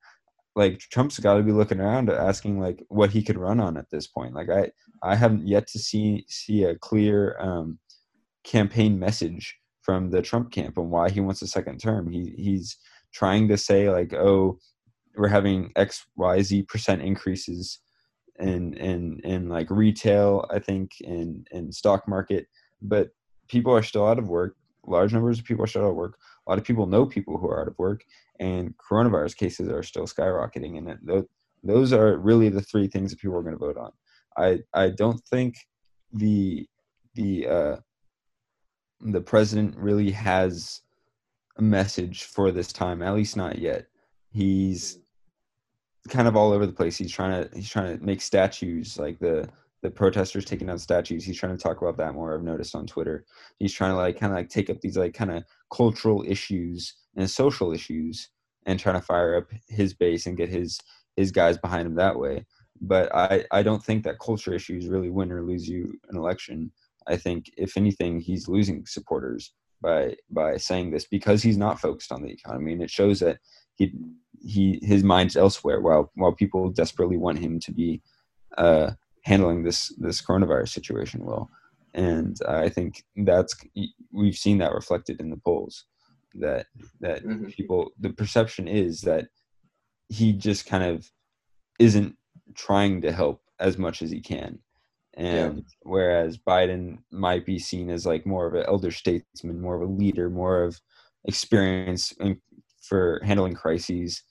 like 0.55 0.79
Trump's 0.91 1.19
got 1.19 1.35
to 1.35 1.43
be 1.43 1.53
looking 1.53 1.81
around 1.81 2.11
asking 2.11 2.61
like 2.61 2.85
what 2.89 3.11
he 3.11 3.23
could 3.23 3.39
run 3.39 3.61
on 3.61 3.77
at 3.77 3.91
this 3.91 4.07
point. 4.07 4.35
Like 4.35 4.51
I 4.51 4.71
I 5.03 5.15
haven't 5.15 5.47
yet 5.47 5.67
to 5.69 5.79
see 5.79 6.25
see 6.29 6.65
a 6.65 6.77
clear 6.77 7.37
um, 7.41 7.79
campaign 8.45 8.99
message 8.99 9.57
from 9.83 10.11
the 10.11 10.21
Trump 10.21 10.51
camp 10.53 10.77
on 10.77 10.91
why 10.91 11.11
he 11.11 11.21
wants 11.21 11.43
a 11.43 11.47
second 11.47 11.79
term. 11.79 12.11
He 12.11 12.35
he's 12.37 12.77
trying 13.15 13.49
to 13.49 13.57
say 13.57 13.89
like 13.89 14.13
oh 14.13 14.59
we're 15.19 15.29
having 15.29 15.73
X 15.77 16.07
Y 16.17 16.43
Z 16.43 16.63
percent 16.63 17.03
increases 17.03 17.81
in 18.39 18.75
in 18.75 19.21
in 19.25 19.49
like 19.49 19.71
retail, 19.71 20.47
I 20.51 20.59
think, 20.59 20.93
in 21.01 21.45
in 21.51 21.73
stock 21.73 22.09
market, 22.09 22.47
but 22.81 23.09
people 23.49 23.75
are 23.75 23.83
still 23.83 24.07
out 24.07 24.19
of 24.19 24.29
work. 24.29 24.55
Large 24.87 25.13
numbers 25.13 25.39
of 25.39 25.45
people 25.45 25.65
are 25.65 25.67
still 25.67 25.85
out 25.85 25.91
of 25.91 25.97
work. 25.97 26.17
A 26.47 26.51
lot 26.51 26.59
of 26.59 26.65
people 26.65 26.87
know 26.87 27.05
people 27.05 27.37
who 27.37 27.49
are 27.49 27.61
out 27.61 27.69
of 27.69 27.79
work, 27.79 28.03
and 28.41 28.75
coronavirus 28.79 29.37
cases 29.37 29.69
are 29.69 29.83
still 29.83 30.07
skyrocketing. 30.07 30.79
And 30.79 30.99
those 31.03 31.25
those 31.63 31.93
are 31.93 32.17
really 32.17 32.49
the 32.49 32.63
three 32.63 32.89
things 32.89 33.11
that 33.11 33.21
people 33.21 33.37
are 33.37 33.43
going 33.43 33.59
to 33.59 33.67
vote 33.67 33.77
on. 33.77 33.91
I 34.37 34.61
I 34.73 34.91
don't 34.91 35.21
think 35.29 35.57
the 36.13 36.67
the 37.15 37.47
uh, 37.49 37.77
the 39.01 39.21
president 39.21 39.77
really 39.77 40.11
has 40.13 40.83
a 41.59 41.63
message 41.63 42.25
for 42.25 42.53
this 42.53 42.73
time. 42.73 43.03
At 43.03 43.15
least 43.15 43.37
not 43.37 43.59
yet. 43.59 43.87
He's 44.31 45.01
kind 46.09 46.29
of 46.29 46.37
all 46.37 46.53
over 46.53 46.67
the 46.67 46.73
place. 46.73 46.97
He's 46.97 47.13
trying 47.13 47.45
to 47.45 47.55
he's 47.55 47.71
trying 47.71 47.99
to 47.99 48.05
make 48.05 48.21
statues 48.21 48.99
like 48.99 49.19
the 49.19 49.49
the 49.83 49.91
protesters 49.91 50.45
taking 50.45 50.67
down 50.67 50.79
statues. 50.79 51.25
He's 51.25 51.39
trying 51.39 51.57
to 51.57 51.63
talk 51.63 51.81
about 51.81 51.97
that 51.99 52.15
more. 52.15 52.35
I've 52.35 52.43
noticed 52.43 52.75
on 52.75 52.87
Twitter. 52.87 53.25
He's 53.59 53.73
trying 53.73 53.93
to 53.93 53.97
like 53.97 54.19
kind 54.19 54.33
of 54.33 54.37
like 54.37 54.49
take 54.49 54.71
up 54.71 54.81
these 54.81 54.97
like 54.97 55.15
kind 55.15 55.31
of 55.31 55.45
cultural 55.73 56.25
issues 56.27 56.95
and 57.17 57.31
social 57.31 57.73
issues 57.73 58.31
and 58.67 58.79
trying 58.79 58.97
to 58.97 59.01
fire 59.07 59.37
up 59.37 59.47
his 59.69 59.95
base 59.95 60.27
and 60.27 60.37
get 60.37 60.49
his 60.49 60.79
his 61.17 61.31
guys 61.31 61.59
behind 61.59 61.87
him 61.87 61.95
that 61.95 62.19
way. 62.19 62.45
But 62.81 63.15
I 63.15 63.45
I 63.51 63.63
don't 63.63 63.85
think 63.85 64.05
that 64.05 64.19
culture 64.21 64.55
issues 64.55 64.89
really 64.89 65.11
win 65.11 65.33
or 65.33 65.43
lose 65.43 65.69
you 65.69 65.93
an 66.09 66.17
election. 66.17 66.73
I 67.07 67.17
think 67.17 67.51
if 67.57 67.77
anything, 67.77 68.21
he's 68.21 68.49
losing 68.49 68.85
supporters 68.87 69.53
by 69.81 70.17
by 70.31 70.57
saying 70.57 70.91
this 70.91 71.07
because 71.07 71.43
he's 71.43 71.57
not 71.57 71.81
focused 71.81 72.13
on 72.13 72.23
the 72.23 72.31
economy, 72.31 72.73
and 72.73 72.83
it 72.83 72.91
shows 72.91 73.21
that 73.21 73.39
he 73.79 73.95
he 74.41 74.79
his 74.83 75.03
mind's 75.03 75.37
elsewhere. 75.37 75.81
While 75.81 76.11
while 76.15 76.33
people 76.33 76.71
desperately 76.71 77.17
want 77.17 77.39
him 77.39 77.59
to 77.61 77.73
be 77.73 78.03
uh, 78.59 78.91
handling 79.25 79.63
this 79.63 79.95
this 79.99 80.21
coronavirus 80.21 80.69
situation 80.69 81.25
well, 81.25 81.49
and 81.95 82.37
I 82.47 82.69
think 82.69 83.05
that's 83.17 83.57
we've 84.13 84.37
seen 84.37 84.59
that 84.59 84.75
reflected 84.75 85.21
in 85.21 85.31
the 85.31 85.37
polls 85.37 85.85
that 86.35 86.67
that 87.01 87.25
mm-hmm. 87.25 87.47
people 87.47 87.93
the 87.99 88.11
perception 88.11 88.69
is 88.69 89.01
that 89.03 89.29
he 90.09 90.33
just 90.33 90.67
kind 90.67 90.85
of 90.85 91.11
isn't 91.79 92.17
trying 92.55 93.01
to 93.03 93.13
help 93.13 93.43
as 93.61 93.79
much 93.79 94.03
as 94.03 94.11
he 94.11 94.21
can 94.21 94.59
and 95.15 95.57
yeah. 95.57 95.63
whereas 95.83 96.39
biden 96.39 96.99
might 97.11 97.47
be 97.47 97.59
seen 97.59 97.91
as 97.91 98.07
like 98.07 98.27
more 98.27 98.47
of 98.47 98.55
an 98.55 98.65
elder 98.67 98.91
statesman 98.91 99.61
more 99.61 99.75
of 99.75 99.83
a 99.83 99.93
leader 99.93 100.29
more 100.29 100.63
of 100.63 100.79
experience 101.25 102.13
in, 102.21 102.41
for 102.89 103.21
handling 103.25 103.55
crises 103.55 104.23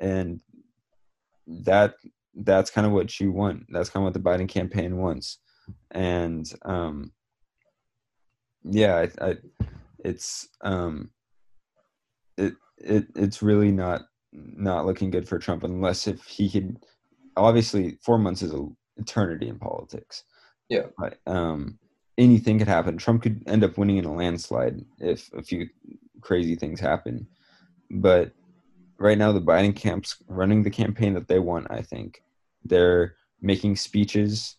and 0.00 0.40
that 1.46 1.94
that's 2.44 2.70
kind 2.70 2.86
of 2.86 2.92
what 2.92 3.20
you 3.20 3.32
want 3.32 3.64
that's 3.70 3.90
kind 3.90 4.02
of 4.02 4.04
what 4.04 4.14
the 4.14 4.28
biden 4.30 4.48
campaign 4.48 4.96
wants 4.96 5.38
and 5.92 6.52
um 6.64 7.12
yeah 8.64 9.06
i, 9.20 9.30
I 9.30 9.36
it's 10.04 10.48
um 10.62 11.10
it 12.36 12.54
it 12.78 13.06
it's 13.14 13.42
really 13.42 13.70
not 13.70 14.02
not 14.32 14.86
looking 14.86 15.10
good 15.10 15.28
for 15.28 15.38
Trump 15.38 15.64
unless 15.64 16.06
if 16.06 16.24
he 16.24 16.48
could 16.48 16.78
obviously 17.36 17.98
four 18.02 18.18
months 18.18 18.42
is 18.42 18.52
an 18.52 18.76
eternity 18.96 19.48
in 19.48 19.58
politics. 19.58 20.24
Yeah. 20.68 20.86
But 20.98 21.18
um 21.26 21.78
anything 22.18 22.58
could 22.58 22.68
happen. 22.68 22.96
Trump 22.96 23.22
could 23.22 23.42
end 23.46 23.64
up 23.64 23.78
winning 23.78 23.98
in 23.98 24.04
a 24.04 24.14
landslide 24.14 24.80
if 24.98 25.30
a 25.34 25.42
few 25.42 25.68
crazy 26.20 26.54
things 26.54 26.80
happen. 26.80 27.26
But 27.90 28.32
right 28.98 29.18
now 29.18 29.32
the 29.32 29.40
Biden 29.40 29.74
camp's 29.74 30.16
running 30.28 30.62
the 30.62 30.70
campaign 30.70 31.14
that 31.14 31.28
they 31.28 31.38
want, 31.38 31.66
I 31.70 31.82
think. 31.82 32.22
They're 32.64 33.16
making 33.40 33.76
speeches 33.76 34.56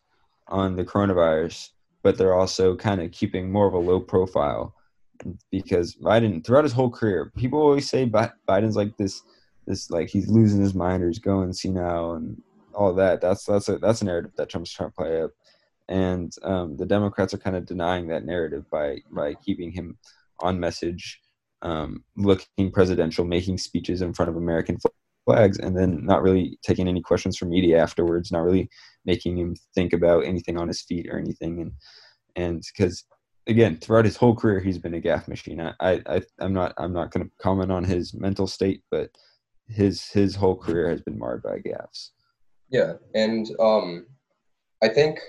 on 0.48 0.76
the 0.76 0.84
coronavirus, 0.84 1.70
but 2.04 2.18
they're 2.18 2.34
also 2.34 2.76
kind 2.76 3.02
of 3.02 3.12
keeping 3.12 3.52
more 3.52 3.68
of 3.68 3.74
a 3.74 3.80
low 3.80 4.00
profile 4.00 4.76
because 5.52 5.96
Biden 5.96 6.44
throughout 6.44 6.64
his 6.64 6.74
whole 6.74 6.90
career, 6.90 7.32
people 7.38 7.60
always 7.60 7.90
say 7.90 8.08
Biden's 8.08 8.76
like 8.76 8.98
this, 8.98 9.22
this 9.68 9.90
like 9.90 10.10
he's 10.10 10.28
losing 10.28 10.62
his 10.62 10.74
mind 10.74 11.04
or 11.04 11.08
he's 11.08 11.20
going 11.20 11.54
senile 11.54 12.14
and 12.14 12.42
all 12.74 12.94
that. 12.96 13.22
That's 13.22 13.46
that's 13.46 13.70
a 13.70 13.78
that's 13.78 14.02
a 14.02 14.06
narrative 14.06 14.32
that 14.38 14.50
Trump's 14.50 14.72
trying 14.72 14.90
to 14.90 14.96
play 14.96 15.22
up, 15.22 15.32
and 15.90 16.34
um, 16.44 16.78
the 16.78 16.86
Democrats 16.86 17.34
are 17.34 17.40
kind 17.40 17.56
of 17.56 17.66
denying 17.66 18.08
that 18.08 18.26
narrative 18.26 18.70
by 18.70 18.98
by 19.12 19.34
keeping 19.36 19.72
him 19.72 19.98
on 20.40 20.60
message, 20.60 21.22
um, 21.62 22.04
looking 22.16 22.72
presidential, 22.72 23.26
making 23.26 23.58
speeches 23.58 24.02
in 24.02 24.14
front 24.14 24.30
of 24.30 24.38
American 24.38 24.78
flags, 25.26 25.60
and 25.60 25.78
then 25.78 26.06
not 26.06 26.22
really 26.22 26.58
taking 26.64 26.88
any 26.88 27.02
questions 27.02 27.38
from 27.38 27.50
media 27.50 27.82
afterwards, 27.82 28.32
not 28.32 28.44
really 28.44 28.70
making 29.06 29.38
him 29.38 29.56
think 29.76 29.94
about 29.94 30.26
anything 30.26 30.58
on 30.58 30.68
his 30.68 30.82
feet 30.82 31.08
or 31.10 31.18
anything, 31.18 31.62
and 31.62 31.72
and 32.36 32.64
because 32.74 33.04
again 33.48 33.78
throughout 33.78 34.06
his 34.06 34.16
whole 34.16 34.36
career 34.36 34.60
he's 34.60 34.78
been 34.78 34.94
a 34.94 35.02
gaffe 35.02 35.28
machine. 35.28 35.60
I 35.62 35.74
i 36.06 36.22
i'm 36.40 36.54
not 36.54 36.74
i'm 36.78 36.94
not 36.94 37.12
going 37.12 37.26
to 37.26 37.32
comment 37.42 37.72
on 37.72 37.84
his 37.84 38.14
mental 38.14 38.48
state 38.48 38.84
but 38.92 39.10
his 39.68 40.06
his 40.10 40.36
whole 40.36 40.56
career 40.56 40.90
has 40.90 41.02
been 41.02 41.18
marred 41.18 41.44
by 41.44 41.58
gaffes. 41.60 42.10
Yeah 42.70 42.94
and 43.16 43.48
um 43.60 44.06
i 44.84 44.88
think 44.88 45.20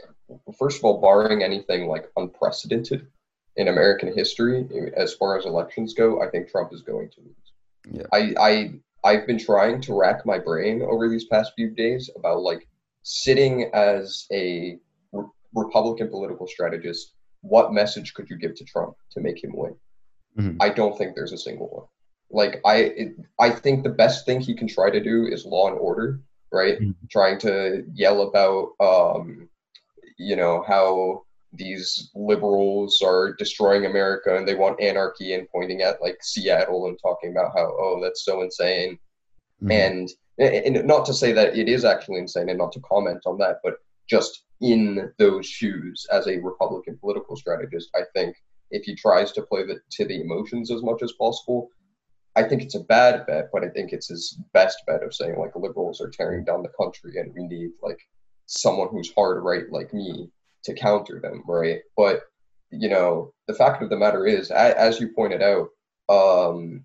first 0.59 0.79
of 0.79 0.85
all 0.85 1.01
barring 1.01 1.43
anything 1.43 1.89
like 1.89 2.11
unprecedented 2.17 3.07
in 3.57 3.69
american 3.69 4.13
history 4.13 4.67
as 4.97 5.15
far 5.15 5.39
as 5.39 5.45
elections 5.45 5.95
go 5.95 6.23
i 6.23 6.29
think 6.29 6.51
trump 6.51 6.73
is 6.73 6.83
going 6.83 7.09
to 7.11 7.21
lose 7.21 7.53
yeah 7.91 8.07
i 8.13 8.35
i 8.41 8.71
i've 9.05 9.27
been 9.27 9.39
trying 9.39 9.81
to 9.81 9.99
rack 9.99 10.25
my 10.25 10.39
brain 10.39 10.83
over 10.83 11.09
these 11.09 11.25
past 11.27 11.53
few 11.55 11.71
days 11.71 12.11
about 12.17 12.41
like 12.41 12.67
sitting 13.03 13.71
as 13.75 14.27
a 14.33 14.79
re- 15.13 15.25
republican 15.55 16.09
political 16.09 16.47
strategist 16.47 17.15
what 17.43 17.73
message 17.73 18.15
could 18.15 18.31
you 18.31 18.37
give 18.37 18.55
to 18.55 18.65
Trump 18.65 18.97
to 19.11 19.21
make 19.21 19.43
him 19.43 19.53
win? 19.55 19.75
Mm-hmm. 20.39 20.63
I 20.63 20.71
don't 20.71 20.97
think 20.97 21.15
there's 21.15 21.33
a 21.33 21.39
single 21.39 21.69
one. 21.69 21.87
Like 22.31 22.61
I, 22.65 22.77
it, 22.77 23.17
I 23.39 23.51
think 23.51 23.83
the 23.83 23.91
best 23.91 24.25
thing 24.25 24.41
he 24.41 24.55
can 24.55 24.69
try 24.69 24.91
to 24.91 25.03
do 25.03 25.27
is 25.27 25.45
law 25.45 25.69
and 25.69 25.79
order, 25.79 26.21
right? 26.51 26.81
Mm-hmm. 26.81 27.07
Trying 27.11 27.39
to 27.41 27.85
yell 27.93 28.23
about, 28.23 28.71
um, 28.81 29.49
you 30.17 30.37
know, 30.37 30.65
how 30.67 31.25
these 31.53 32.11
liberals 32.15 33.03
are 33.03 33.35
destroying 33.35 33.87
America 33.87 34.37
and 34.37 34.49
they 34.49 34.55
want 34.55 34.81
anarchy 34.81 35.35
and 35.35 35.49
pointing 35.51 35.83
at 35.83 36.01
like 36.01 36.19
Seattle 36.23 36.87
and 36.87 36.99
talking 37.01 37.31
about 37.31 37.53
how 37.55 37.77
oh 37.79 38.01
that's 38.03 38.25
so 38.25 38.43
insane, 38.43 38.99
mm-hmm. 39.63 39.71
and 39.71 40.11
and 40.39 40.87
not 40.87 41.05
to 41.07 41.15
say 41.15 41.33
that 41.33 41.57
it 41.57 41.69
is 41.69 41.85
actually 41.85 42.19
insane 42.19 42.49
and 42.49 42.59
not 42.59 42.73
to 42.73 42.81
comment 42.81 43.23
on 43.27 43.39
that, 43.39 43.59
but 43.63 43.75
just 44.09 44.45
in 44.61 45.13
those 45.19 45.47
shoes 45.47 46.07
as 46.11 46.27
a 46.27 46.39
Republican 46.39 46.97
political 46.99 47.37
strategist, 47.37 47.91
I 47.95 48.03
think 48.15 48.37
if 48.71 48.85
he 48.85 48.95
tries 48.95 49.33
to 49.33 49.43
play 49.43 49.65
the, 49.65 49.81
to 49.91 50.07
the 50.07 50.21
emotions 50.21 50.71
as 50.71 50.83
much 50.83 51.03
as 51.03 51.13
possible, 51.13 51.69
I 52.35 52.45
think 52.45 52.63
it's 52.63 52.75
a 52.75 52.81
bad 52.81 53.27
bet, 53.27 53.51
but 53.53 53.63
I 53.63 53.69
think 53.69 53.93
it's 53.93 54.09
his 54.09 54.39
best 54.55 54.79
bet 54.87 55.03
of 55.03 55.15
saying 55.15 55.39
like 55.39 55.55
liberals 55.55 56.01
are 56.01 56.09
tearing 56.09 56.45
down 56.45 56.63
the 56.63 56.71
country 56.71 57.19
and 57.19 57.35
we 57.35 57.47
need 57.47 57.73
like 57.83 58.01
someone 58.47 58.89
who's 58.89 59.13
hard 59.15 59.43
right 59.43 59.71
like 59.71 59.93
me 59.93 60.31
to 60.65 60.75
counter 60.75 61.21
them, 61.21 61.43
right? 61.47 61.81
But 61.97 62.23
you 62.71 62.89
know, 62.89 63.33
the 63.49 63.55
fact 63.55 63.83
of 63.83 63.91
the 63.91 63.97
matter 63.97 64.27
is, 64.27 64.51
as 64.51 64.99
you 64.99 65.09
pointed 65.15 65.43
out, 65.43 65.69
um, 66.09 66.85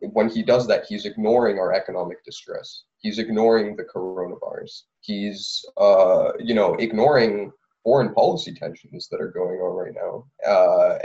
when 0.00 0.28
he 0.28 0.42
does 0.42 0.66
that, 0.66 0.84
he's 0.86 1.06
ignoring 1.06 1.58
our 1.58 1.72
economic 1.72 2.22
distress. 2.24 2.84
He's 2.98 3.18
ignoring 3.18 3.76
the 3.76 3.84
coronavirus. 3.84 4.82
He's, 5.00 5.64
uh, 5.78 6.32
you 6.38 6.54
know, 6.54 6.74
ignoring 6.74 7.50
foreign 7.82 8.12
policy 8.12 8.52
tensions 8.52 9.08
that 9.10 9.20
are 9.20 9.30
going 9.30 9.58
on 9.58 9.76
right 9.76 9.94
now. 9.94 10.26
Uh, 10.46 10.98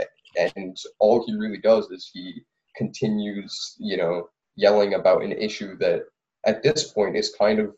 and 0.56 0.76
all 0.98 1.24
he 1.24 1.34
really 1.34 1.58
does 1.58 1.90
is 1.90 2.10
he 2.12 2.42
continues, 2.76 3.76
you 3.78 3.96
know, 3.96 4.28
yelling 4.56 4.94
about 4.94 5.22
an 5.22 5.32
issue 5.32 5.76
that 5.78 6.02
at 6.44 6.62
this 6.62 6.92
point 6.92 7.16
is 7.16 7.34
kind 7.38 7.60
of 7.60 7.74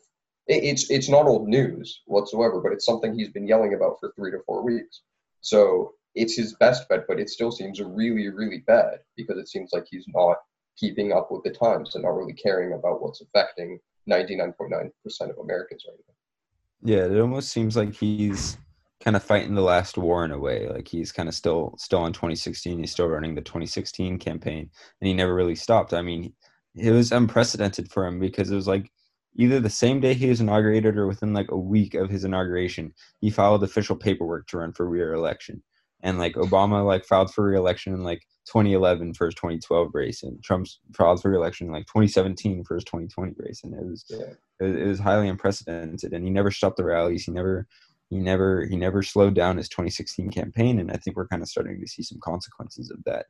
it's 0.47 0.89
it's 0.89 1.09
not 1.09 1.25
old 1.25 1.47
news 1.47 2.01
whatsoever, 2.05 2.61
but 2.61 2.71
it's 2.71 2.85
something 2.85 3.13
he's 3.13 3.29
been 3.29 3.47
yelling 3.47 3.73
about 3.73 3.99
for 3.99 4.11
three 4.15 4.31
to 4.31 4.39
four 4.45 4.63
weeks. 4.63 5.01
So 5.41 5.93
it's 6.13 6.35
his 6.35 6.55
best 6.55 6.87
bet, 6.87 7.05
but 7.07 7.19
it 7.19 7.29
still 7.29 7.51
seems 7.51 7.81
really, 7.81 8.29
really 8.29 8.63
bad 8.65 8.99
because 9.17 9.37
it 9.37 9.49
seems 9.49 9.71
like 9.73 9.85
he's 9.89 10.05
not 10.13 10.37
keeping 10.77 11.11
up 11.11 11.31
with 11.31 11.43
the 11.43 11.51
times 11.51 11.95
and 11.95 12.03
not 12.03 12.15
really 12.15 12.33
caring 12.33 12.73
about 12.73 13.01
what's 13.01 13.21
affecting 13.21 13.79
99.9% 14.09 14.89
of 15.29 15.37
Americans 15.39 15.83
right 15.87 15.97
now. 16.07 16.13
Yeah, 16.83 17.05
it 17.05 17.19
almost 17.19 17.51
seems 17.51 17.75
like 17.75 17.93
he's 17.93 18.57
kind 19.03 19.15
of 19.15 19.23
fighting 19.23 19.55
the 19.55 19.61
last 19.61 19.97
war 19.97 20.25
in 20.25 20.31
a 20.31 20.37
way. 20.37 20.67
Like 20.67 20.87
he's 20.87 21.11
kind 21.11 21.27
of 21.27 21.35
still 21.35 21.75
still 21.77 22.05
in 22.05 22.13
2016. 22.13 22.79
He's 22.79 22.91
still 22.91 23.07
running 23.07 23.35
the 23.35 23.41
2016 23.41 24.19
campaign, 24.19 24.69
and 25.01 25.07
he 25.07 25.13
never 25.13 25.33
really 25.33 25.55
stopped. 25.55 25.93
I 25.93 26.01
mean, 26.01 26.33
it 26.75 26.91
was 26.91 27.11
unprecedented 27.11 27.91
for 27.91 28.05
him 28.05 28.19
because 28.19 28.51
it 28.51 28.55
was 28.55 28.67
like 28.67 28.91
either 29.37 29.59
the 29.59 29.69
same 29.69 29.99
day 29.99 30.13
he 30.13 30.29
was 30.29 30.41
inaugurated 30.41 30.97
or 30.97 31.07
within 31.07 31.33
like 31.33 31.51
a 31.51 31.57
week 31.57 31.93
of 31.93 32.09
his 32.09 32.23
inauguration, 32.23 32.93
he 33.19 33.29
filed 33.29 33.63
official 33.63 33.95
paperwork 33.95 34.47
to 34.47 34.57
run 34.57 34.71
for 34.73 34.87
re-election. 34.87 35.61
And 36.03 36.19
like 36.19 36.35
Obama 36.35 36.85
like 36.85 37.05
filed 37.05 37.33
for 37.33 37.45
re-election 37.45 37.93
in 37.93 38.03
like 38.03 38.21
2011 38.47 39.15
for 39.15 39.25
his 39.25 39.35
2012 39.35 39.89
race, 39.93 40.23
and 40.23 40.41
Trump's 40.43 40.79
filed 40.95 41.21
for 41.21 41.31
re-election 41.31 41.67
in 41.67 41.73
like 41.73 41.87
2017 41.87 42.63
for 42.63 42.75
his 42.75 42.83
2020 42.83 43.33
race, 43.37 43.61
and 43.63 43.73
it 43.73 43.85
was 43.85 44.05
yeah. 44.07 44.33
it, 44.59 44.75
it 44.75 44.87
was 44.87 44.99
highly 44.99 45.27
unprecedented. 45.27 46.13
And 46.13 46.23
he 46.23 46.29
never 46.29 46.51
stopped 46.51 46.77
the 46.77 46.83
rallies. 46.83 47.23
He 47.23 47.31
never 47.31 47.67
he 48.09 48.19
never 48.19 48.65
he 48.65 48.75
never 48.75 49.01
slowed 49.01 49.33
down 49.33 49.57
his 49.57 49.69
2016 49.69 50.29
campaign, 50.29 50.79
and 50.79 50.91
I 50.91 50.97
think 50.97 51.17
we're 51.17 51.27
kind 51.27 51.41
of 51.41 51.49
starting 51.49 51.79
to 51.81 51.87
see 51.87 52.03
some 52.03 52.19
consequences 52.21 52.91
of 52.91 53.03
that. 53.05 53.25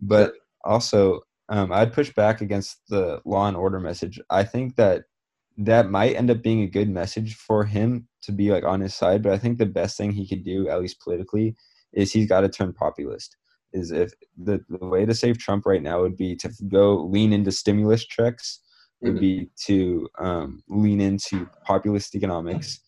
But 0.00 0.34
also, 0.64 1.20
um, 1.48 1.72
I'd 1.72 1.94
push 1.94 2.12
back 2.12 2.42
against 2.42 2.80
the 2.88 3.20
law 3.24 3.48
and 3.48 3.56
order 3.56 3.80
message. 3.80 4.20
I 4.28 4.44
think 4.44 4.76
that 4.76 5.04
that 5.60 5.90
might 5.90 6.16
end 6.16 6.30
up 6.30 6.42
being 6.42 6.62
a 6.62 6.66
good 6.66 6.88
message 6.88 7.34
for 7.34 7.64
him 7.64 8.08
to 8.22 8.32
be 8.32 8.50
like 8.50 8.64
on 8.64 8.80
his 8.80 8.94
side, 8.94 9.22
but 9.22 9.32
I 9.32 9.38
think 9.38 9.58
the 9.58 9.66
best 9.66 9.96
thing 9.96 10.10
he 10.10 10.26
could 10.26 10.42
do, 10.42 10.68
at 10.68 10.80
least 10.80 11.00
politically, 11.00 11.54
is 11.92 12.12
he's 12.12 12.28
got 12.28 12.40
to 12.40 12.48
turn 12.48 12.72
populist. 12.72 13.36
Is 13.72 13.90
if 13.90 14.12
the, 14.42 14.64
the 14.68 14.84
way 14.84 15.04
to 15.04 15.14
save 15.14 15.38
Trump 15.38 15.66
right 15.66 15.82
now 15.82 16.00
would 16.00 16.16
be 16.16 16.34
to 16.36 16.50
go 16.68 17.04
lean 17.04 17.32
into 17.32 17.52
stimulus 17.52 18.04
checks, 18.06 18.60
would 19.02 19.16
Mhm. 19.16 19.20
be 19.20 19.50
to 19.66 20.08
um, 20.18 20.62
lean 20.68 21.00
into 21.00 21.48
populist 21.64 22.14
economics 22.14 22.80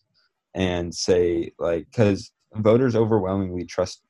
and 0.55 0.93
say 0.93 1.51
like 1.59 1.85
because 1.91 2.31
voters 2.55 2.95
overwhelmingly 2.95 3.65
trust 3.65 4.01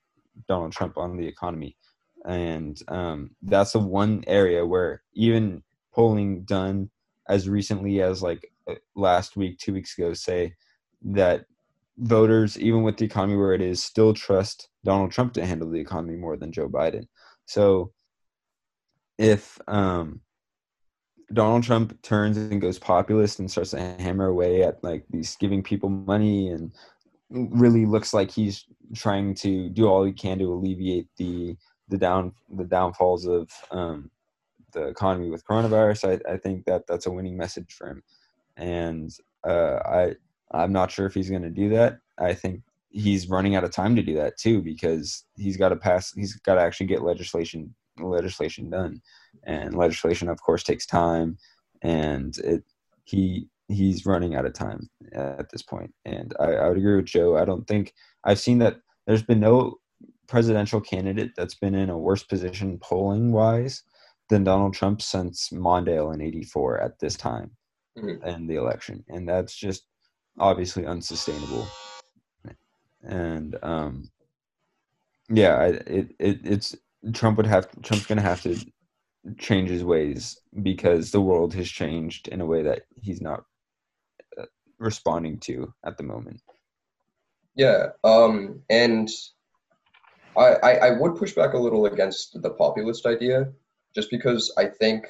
Donald 0.47 0.71
Trump 0.71 0.97
on 0.97 1.17
the 1.17 1.27
economy, 1.27 1.75
and 2.25 2.81
um, 2.87 3.35
that's 3.41 3.73
the 3.73 3.79
one 3.79 4.23
area 4.25 4.65
where 4.65 5.03
even 5.13 5.63
polling 5.93 6.43
done 6.43 6.89
as 7.29 7.47
recently 7.47 8.01
as 8.01 8.23
like 8.23 8.49
last 8.95 9.35
week, 9.35 9.57
two 9.59 9.73
weeks 9.73 9.97
ago, 9.97 10.13
say 10.13 10.53
that 11.03 11.45
voters, 11.97 12.57
even 12.59 12.83
with 12.83 12.97
the 12.97 13.05
economy 13.05 13.37
where 13.37 13.53
it 13.53 13.61
is, 13.61 13.83
still 13.83 14.13
trust 14.13 14.69
Donald 14.83 15.11
Trump 15.11 15.33
to 15.33 15.45
handle 15.45 15.69
the 15.69 15.79
economy 15.79 16.15
more 16.15 16.37
than 16.37 16.51
Joe 16.51 16.69
Biden. 16.69 17.07
So 17.45 17.91
if 19.17 19.59
um, 19.67 20.21
Donald 21.31 21.63
Trump 21.63 22.01
turns 22.01 22.37
and 22.37 22.61
goes 22.61 22.79
populist 22.79 23.39
and 23.39 23.49
starts 23.49 23.71
to 23.71 23.79
hammer 23.99 24.27
away 24.27 24.63
at 24.63 24.83
like 24.83 25.05
these 25.09 25.35
giving 25.35 25.63
people 25.63 25.89
money 25.89 26.49
and 26.49 26.73
really 27.29 27.85
looks 27.85 28.13
like 28.13 28.31
he's 28.31 28.65
trying 28.95 29.33
to 29.33 29.69
do 29.69 29.87
all 29.87 30.03
he 30.03 30.11
can 30.13 30.39
to 30.39 30.53
alleviate 30.53 31.07
the 31.17 31.55
the 31.89 31.97
down 31.97 32.33
the 32.55 32.63
downfalls 32.63 33.25
of 33.25 33.49
um, 33.71 34.09
the 34.73 34.87
economy 34.87 35.29
with 35.29 35.45
coronavirus. 35.45 36.21
I, 36.27 36.33
I 36.33 36.37
think 36.37 36.65
that 36.65 36.87
that's 36.87 37.05
a 37.05 37.11
winning 37.11 37.37
message 37.37 37.73
for 37.73 37.87
him, 37.87 38.03
and 38.57 39.11
uh, 39.47 39.79
I 39.85 40.15
I'm 40.51 40.71
not 40.71 40.91
sure 40.91 41.05
if 41.05 41.13
he's 41.13 41.29
going 41.29 41.41
to 41.43 41.49
do 41.49 41.69
that. 41.69 41.97
I 42.19 42.33
think 42.33 42.61
he's 42.89 43.27
running 43.29 43.55
out 43.55 43.63
of 43.63 43.71
time 43.71 43.95
to 43.95 44.03
do 44.03 44.15
that 44.15 44.37
too 44.37 44.61
because 44.61 45.25
he's 45.35 45.57
got 45.57 45.69
to 45.69 45.75
pass. 45.75 46.13
He's 46.13 46.35
got 46.35 46.55
to 46.55 46.61
actually 46.61 46.87
get 46.87 47.01
legislation 47.01 47.73
legislation 47.99 48.69
done, 48.69 49.01
and 49.43 49.75
legislation 49.75 50.29
of 50.29 50.41
course 50.41 50.63
takes 50.63 50.85
time, 50.85 51.37
and 51.81 52.37
it 52.39 52.63
he 53.03 53.47
he's 53.67 54.05
running 54.05 54.35
out 54.35 54.45
of 54.45 54.53
time 54.53 54.89
at 55.13 55.49
this 55.51 55.63
point. 55.63 55.93
And 56.05 56.33
I, 56.39 56.53
I 56.53 56.67
would 56.67 56.77
agree 56.77 56.95
with 56.95 57.05
Joe. 57.05 57.37
I 57.37 57.45
don't 57.45 57.67
think 57.67 57.93
I've 58.23 58.39
seen 58.39 58.59
that 58.59 58.77
there's 59.07 59.23
been 59.23 59.39
no 59.39 59.77
presidential 60.27 60.79
candidate 60.79 61.31
that's 61.35 61.55
been 61.55 61.75
in 61.75 61.89
a 61.89 61.97
worse 61.97 62.23
position 62.23 62.79
polling 62.79 63.31
wise 63.31 63.83
than 64.29 64.43
Donald 64.43 64.73
Trump 64.73 65.01
since 65.01 65.49
Mondale 65.49 66.13
in 66.13 66.21
84 66.21 66.81
at 66.81 66.99
this 66.99 67.15
time 67.15 67.51
Mhm. 67.97 68.23
in 68.25 68.47
the 68.47 68.55
election. 68.55 69.03
And 69.09 69.27
that's 69.27 69.55
just 69.55 69.85
obviously 70.39 70.85
unsustainable. 70.85 71.75
And 73.03 73.57
um 73.63 74.09
yeah, 75.29 75.55
I, 75.55 75.67
it, 75.67 76.15
it 76.19 76.39
it's 76.43 76.75
Trump 77.13 77.37
would 77.37 77.45
have 77.47 77.69
Trump's 77.81 78.05
going 78.05 78.17
to 78.17 78.23
have 78.23 78.41
to 78.43 78.59
change 79.37 79.69
his 79.69 79.83
ways 79.83 80.37
because 80.61 81.11
the 81.11 81.21
world 81.21 81.53
has 81.53 81.69
changed 81.69 82.27
in 82.27 82.41
a 82.41 82.45
way 82.45 82.63
that 82.63 82.83
he's 83.01 83.21
not 83.21 83.43
uh, 84.37 84.45
responding 84.79 85.39
to 85.41 85.73
at 85.85 85.97
the 85.97 86.03
moment. 86.03 86.41
Yeah, 87.55 87.89
um, 88.03 88.61
and 88.69 89.09
I, 90.35 90.55
I 90.63 90.71
I 90.87 90.91
would 90.91 91.15
push 91.15 91.33
back 91.33 91.53
a 91.53 91.57
little 91.57 91.85
against 91.85 92.41
the 92.41 92.49
populist 92.51 93.05
idea, 93.05 93.51
just 93.95 94.09
because 94.11 94.51
I 94.57 94.65
think, 94.65 95.05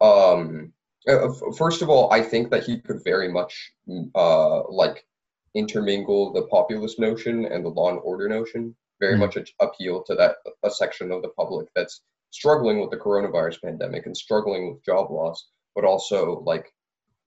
um, 0.00 0.72
uh, 1.08 1.28
first 1.56 1.82
of 1.82 1.88
all, 1.88 2.12
I 2.12 2.20
think 2.22 2.50
that 2.50 2.64
he 2.64 2.80
could 2.80 3.02
very 3.04 3.28
much 3.30 3.72
mm, 3.88 4.10
uh 4.14 4.68
like 4.70 5.06
intermingle 5.54 6.32
the 6.32 6.42
populist 6.48 6.98
notion 6.98 7.46
and 7.46 7.64
the 7.64 7.68
law 7.70 7.88
and 7.90 8.00
order 8.02 8.28
notion, 8.28 8.76
very 9.00 9.14
Mhm. 9.14 9.20
much 9.20 9.36
a- 9.36 9.64
appeal 9.64 10.02
to 10.04 10.14
that 10.14 10.36
a 10.62 10.70
section 10.70 11.10
of 11.10 11.22
the 11.22 11.30
public 11.30 11.68
that's 11.74 12.02
struggling 12.30 12.80
with 12.80 12.90
the 12.90 12.96
coronavirus 12.96 13.62
pandemic 13.62 14.04
and 14.06 14.16
struggling 14.16 14.68
with 14.72 14.84
job 14.84 15.10
loss, 15.10 15.48
but 15.74 15.84
also 15.84 16.40
like 16.40 16.72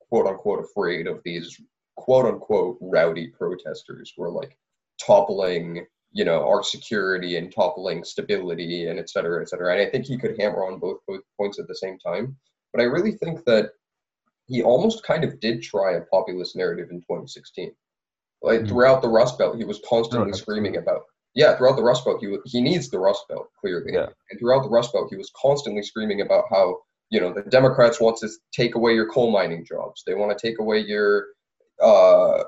quote 0.09 0.27
unquote 0.27 0.63
afraid 0.63 1.07
of 1.07 1.21
these 1.23 1.59
quote 1.95 2.25
unquote 2.25 2.77
rowdy 2.81 3.27
protesters 3.27 4.13
who 4.15 4.23
are 4.23 4.31
like 4.31 4.57
toppling 4.99 5.85
you 6.11 6.25
know 6.25 6.47
our 6.47 6.63
security 6.63 7.37
and 7.37 7.53
toppling 7.53 8.03
stability 8.03 8.87
and 8.87 8.99
et 8.99 9.09
cetera 9.09 9.41
et 9.41 9.47
cetera 9.49 9.71
and 9.73 9.81
i 9.81 9.85
think 9.89 10.05
he 10.05 10.17
could 10.17 10.39
hammer 10.39 10.65
on 10.65 10.79
both, 10.79 10.97
both 11.07 11.21
points 11.37 11.59
at 11.59 11.67
the 11.67 11.75
same 11.75 11.97
time 11.99 12.35
but 12.73 12.81
i 12.81 12.85
really 12.85 13.11
think 13.13 13.43
that 13.45 13.71
he 14.47 14.63
almost 14.63 15.03
kind 15.03 15.23
of 15.23 15.39
did 15.39 15.61
try 15.61 15.93
a 15.93 16.01
populist 16.01 16.55
narrative 16.55 16.89
in 16.91 16.97
2016 17.01 17.71
like 18.41 18.61
Mhm. 18.61 18.67
throughout 18.69 19.01
the 19.01 19.09
rust 19.09 19.37
belt 19.37 19.57
he 19.57 19.65
was 19.65 19.79
constantly 19.87 20.31
Oh, 20.31 20.35
screaming 20.35 20.77
about 20.77 21.03
yeah 21.35 21.55
throughout 21.57 21.75
the 21.75 21.83
rust 21.83 22.05
belt 22.05 22.21
he, 22.21 22.37
he 22.45 22.61
needs 22.61 22.89
the 22.89 22.99
rust 22.99 23.27
belt 23.29 23.47
clearly. 23.59 23.93
Yeah. 23.93 24.07
and 24.29 24.39
throughout 24.39 24.63
the 24.63 24.69
rust 24.69 24.93
belt 24.93 25.09
he 25.09 25.17
was 25.17 25.31
constantly 25.35 25.83
screaming 25.83 26.21
about 26.21 26.45
how 26.49 26.79
you 27.09 27.19
know 27.19 27.33
the 27.33 27.41
democrats 27.43 27.99
want 27.99 28.17
to 28.17 28.29
take 28.51 28.75
away 28.75 28.93
your 28.93 29.09
coal 29.09 29.31
mining 29.31 29.65
jobs. 29.65 30.03
They 30.05 30.13
want 30.15 30.35
to 30.37 30.47
take 30.47 30.59
away 30.59 30.79
your 30.79 31.27
uh 31.81 32.43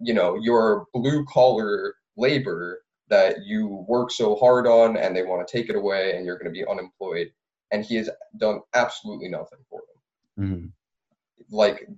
you 0.00 0.14
know 0.14 0.36
your 0.36 0.86
blue 0.94 1.24
collar 1.26 1.94
labor 2.16 2.82
that 3.08 3.44
you 3.44 3.84
work 3.88 4.10
so 4.10 4.36
hard 4.36 4.66
on 4.66 4.96
and 4.96 5.16
they 5.16 5.22
want 5.22 5.46
to 5.46 5.50
take 5.56 5.68
it 5.70 5.76
away 5.76 6.14
and 6.16 6.24
you're 6.26 6.36
going 6.38 6.52
to 6.52 6.58
be 6.60 6.66
unemployed 6.66 7.28
and 7.70 7.84
he 7.84 7.96
has 7.96 8.10
done 8.38 8.60
absolutely 8.74 9.28
nothing 9.28 9.58
for 9.68 9.80
them. 10.36 10.44
Mhm. 10.50 10.72
like 11.50 11.88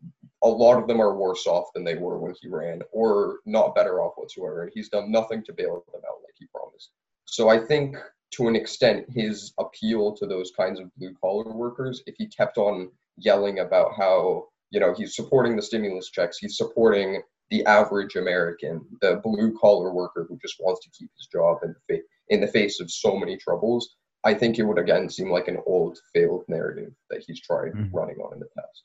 a 0.42 0.48
lot 0.48 0.80
of 0.80 0.86
them 0.86 1.00
are 1.00 1.16
worse 1.16 1.46
off 1.46 1.72
than 1.74 1.84
they 1.84 1.96
were 1.96 2.18
when 2.18 2.34
he 2.40 2.48
ran 2.48 2.82
or 2.92 3.40
not 3.46 3.74
better 3.74 4.00
off 4.00 4.14
whatsoever. 4.16 4.62
And 4.62 4.70
he's 4.74 4.88
done 4.88 5.10
nothing 5.10 5.42
to 5.44 5.52
bail 5.52 5.84
them 5.92 6.02
out 6.08 6.22
like 6.22 6.34
he 6.38 6.46
promised. 6.46 6.90
So 7.24 7.48
i 7.48 7.58
think 7.58 7.96
to 8.32 8.48
an 8.48 8.54
extent 8.56 9.06
his 9.10 9.52
appeal 9.58 10.14
to 10.16 10.26
those 10.26 10.52
kinds 10.56 10.78
of 10.80 10.94
blue 10.96 11.14
collar 11.20 11.52
workers 11.52 12.02
if 12.06 12.14
he 12.16 12.26
kept 12.28 12.58
on 12.58 12.90
yelling 13.16 13.58
about 13.58 13.92
how 13.96 14.48
you 14.70 14.78
know 14.80 14.94
he's 14.94 15.16
supporting 15.16 15.56
the 15.56 15.62
stimulus 15.62 16.10
checks 16.10 16.38
he's 16.38 16.56
supporting 16.56 17.20
the 17.50 17.64
average 17.66 18.14
american 18.16 18.80
the 19.00 19.20
blue 19.24 19.56
collar 19.58 19.92
worker 19.92 20.26
who 20.28 20.38
just 20.40 20.56
wants 20.60 20.80
to 20.84 20.90
keep 20.96 21.10
his 21.16 21.26
job 21.26 21.58
in 21.64 21.74
the, 21.74 21.96
fa- 21.96 22.04
in 22.28 22.40
the 22.40 22.46
face 22.46 22.78
of 22.80 22.90
so 22.90 23.16
many 23.16 23.36
troubles 23.36 23.96
i 24.24 24.32
think 24.34 24.58
it 24.58 24.62
would 24.64 24.78
again 24.78 25.08
seem 25.08 25.30
like 25.30 25.48
an 25.48 25.58
old 25.66 25.98
failed 26.14 26.44
narrative 26.48 26.92
that 27.10 27.22
he's 27.26 27.40
tried 27.40 27.72
Mhm. 27.72 27.90
running 27.92 28.16
on 28.18 28.34
in 28.34 28.40
the 28.40 28.48
past 28.56 28.84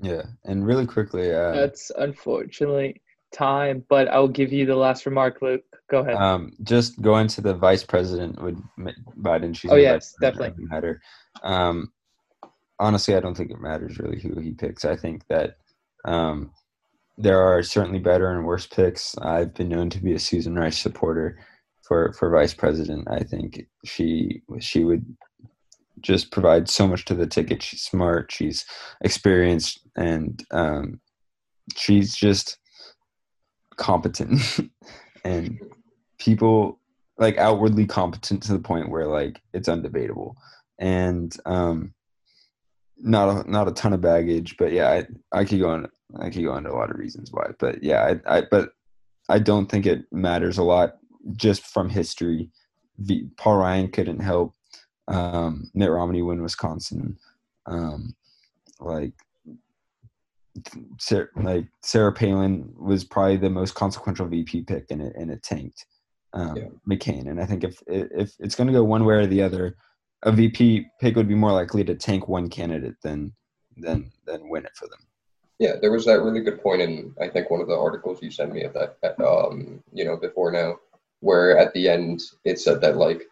Yeah, 0.00 0.22
and 0.44 0.64
really 0.64 0.86
quickly, 0.86 1.32
uh, 1.34 1.52
That's 1.52 1.90
unfortunately 1.98 3.02
time, 3.32 3.84
but 3.88 4.06
I'll 4.08 4.28
give 4.40 4.52
you 4.52 4.64
the 4.64 4.76
last 4.76 5.06
remark, 5.06 5.42
Luke. 5.42 5.64
Go 5.90 5.98
ahead. 6.00 6.14
um, 6.14 6.52
just 6.62 7.02
going 7.02 7.26
to 7.28 7.40
the 7.40 7.54
vice 7.54 7.82
president 7.82 8.40
would 8.40 8.58
M- 8.78 8.94
Biden 9.20 9.52
choosing 9.54 9.70
Oh, 9.72 9.76
yes, 9.76 10.14
definitely. 10.20 10.50
doesn't 10.50 10.70
matter. 10.70 11.00
Um, 11.42 11.92
honestly, 12.78 13.16
I 13.16 13.20
don't 13.20 13.36
think 13.36 13.50
it 13.50 13.60
matters 13.60 13.98
really 13.98 14.20
who 14.20 14.38
he 14.40 14.52
picks. 14.52 14.84
I 14.84 14.94
think 14.94 15.26
that 15.28 15.56
um, 16.04 16.52
there 17.16 17.40
are 17.40 17.62
certainly 17.64 17.98
better 17.98 18.30
and 18.30 18.46
worse 18.46 18.66
picks. 18.68 19.18
I've 19.18 19.52
been 19.52 19.68
known 19.68 19.90
to 19.90 19.98
be 20.00 20.14
a 20.14 20.18
Susan 20.20 20.54
Rice 20.54 20.78
supporter 20.78 21.40
for 21.88 22.12
for 22.12 22.30
vice 22.30 22.54
president. 22.54 23.08
I 23.10 23.20
think 23.20 23.66
she 23.84 24.42
she 24.60 24.84
would 24.84 25.04
just 26.00 26.30
provide 26.30 26.68
so 26.68 26.86
much 26.86 27.04
to 27.06 27.14
the 27.14 27.26
ticket. 27.26 27.62
She's 27.62 27.82
smart. 27.82 28.30
She's 28.30 28.64
experienced, 29.00 29.80
and 29.96 30.44
um, 30.52 31.00
she's 31.74 32.14
just 32.14 32.58
competent. 33.76 34.60
and 35.24 35.58
people 36.18 36.78
like 37.16 37.36
outwardly 37.38 37.86
competent 37.86 38.42
to 38.44 38.52
the 38.52 38.58
point 38.58 38.90
where 38.90 39.06
like 39.06 39.40
it's 39.52 39.68
undebatable 39.68 40.34
and 40.78 41.36
um 41.46 41.92
not 42.96 43.28
a 43.46 43.50
not 43.50 43.68
a 43.68 43.72
ton 43.72 43.92
of 43.92 44.00
baggage 44.00 44.56
but 44.56 44.72
yeah 44.72 44.90
i 44.90 45.06
i 45.32 45.44
could 45.44 45.60
go 45.60 45.70
on 45.70 45.88
i 46.20 46.30
could 46.30 46.44
go 46.44 46.56
into 46.56 46.70
a 46.70 46.74
lot 46.74 46.90
of 46.90 46.98
reasons 46.98 47.30
why 47.32 47.46
but 47.58 47.82
yeah 47.82 48.16
i 48.26 48.38
i 48.38 48.42
but 48.50 48.70
i 49.28 49.38
don't 49.38 49.66
think 49.66 49.86
it 49.86 50.04
matters 50.12 50.58
a 50.58 50.62
lot 50.62 50.94
just 51.36 51.66
from 51.66 51.88
history 51.88 52.50
v, 52.98 53.28
paul 53.36 53.58
ryan 53.58 53.88
couldn't 53.88 54.20
help 54.20 54.54
um 55.08 55.70
mitt 55.74 55.90
romney 55.90 56.22
win 56.22 56.42
wisconsin 56.42 57.16
um 57.66 58.14
like 58.80 59.12
Sarah, 60.98 61.28
like 61.36 61.66
Sarah 61.82 62.12
Palin 62.12 62.72
was 62.76 63.04
probably 63.04 63.36
the 63.36 63.50
most 63.50 63.74
consequential 63.74 64.26
VP 64.26 64.62
pick, 64.62 64.90
and 64.90 65.02
it 65.02 65.14
and 65.16 65.30
it 65.30 65.42
tanked 65.42 65.86
um, 66.32 66.56
Yeah. 66.56 66.68
McCain. 66.88 67.30
And 67.30 67.40
I 67.40 67.46
think 67.46 67.64
if 67.64 67.82
if 67.86 68.34
it's 68.38 68.54
going 68.54 68.66
to 68.66 68.72
go 68.72 68.84
one 68.84 69.04
way 69.04 69.14
or 69.14 69.26
the 69.26 69.42
other, 69.42 69.76
a 70.22 70.32
VP 70.32 70.86
pick 71.00 71.16
would 71.16 71.28
be 71.28 71.34
more 71.34 71.52
likely 71.52 71.84
to 71.84 71.94
tank 71.94 72.28
one 72.28 72.48
candidate 72.48 72.96
than 73.02 73.32
than 73.76 74.10
than 74.26 74.48
win 74.48 74.64
it 74.64 74.76
for 74.76 74.88
them. 74.88 75.00
Yeah, 75.58 75.74
there 75.80 75.90
was 75.90 76.04
that 76.06 76.22
really 76.22 76.40
good 76.40 76.62
point 76.62 76.82
in 76.82 77.14
I 77.20 77.28
think 77.28 77.50
one 77.50 77.60
of 77.60 77.68
the 77.68 77.76
articles 77.76 78.22
you 78.22 78.30
sent 78.30 78.52
me 78.52 78.62
at 78.64 78.74
that 78.74 78.98
at, 79.02 79.20
um 79.20 79.82
you 79.92 80.04
know 80.04 80.16
before 80.16 80.50
now, 80.50 80.78
where 81.20 81.58
at 81.58 81.72
the 81.74 81.88
end 81.88 82.20
it 82.44 82.58
said 82.60 82.80
that 82.80 82.96
like 82.96 83.22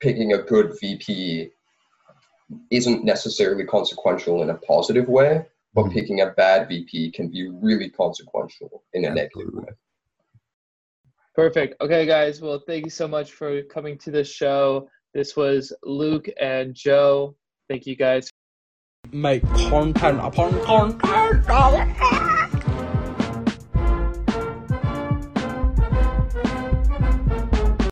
picking 0.00 0.32
a 0.32 0.42
good 0.42 0.76
VP 0.80 1.50
isn't 2.70 3.04
necessarily 3.04 3.64
consequential 3.64 4.42
in 4.42 4.50
a 4.50 4.54
positive 4.54 5.08
way, 5.08 5.44
but 5.74 5.86
Mhm. 5.86 5.92
picking 5.92 6.20
a 6.20 6.30
bad 6.30 6.68
VP 6.68 7.10
can 7.10 7.28
be 7.28 7.48
really 7.48 7.90
consequential 7.90 8.84
in 8.92 9.04
a 9.04 9.10
negative 9.14 9.52
way. 9.52 9.72
Perfect. 11.34 11.80
Okay, 11.82 12.06
guys. 12.06 12.40
Well, 12.40 12.60
thank 12.60 12.84
you 12.84 12.90
so 12.90 13.06
much 13.06 13.32
for 13.32 13.62
coming 13.64 13.98
to 13.98 14.10
the 14.10 14.24
show. 14.24 14.88
This 15.12 15.36
was 15.36 15.72
Luke 15.82 16.28
and 16.40 16.74
Joe. 16.74 17.36
Thank 17.68 17.86
you 17.86 17.96
guys 17.96 18.30
Make 19.12 19.42
content 19.70 20.18
upon 20.20 20.60
content. 20.62 21.96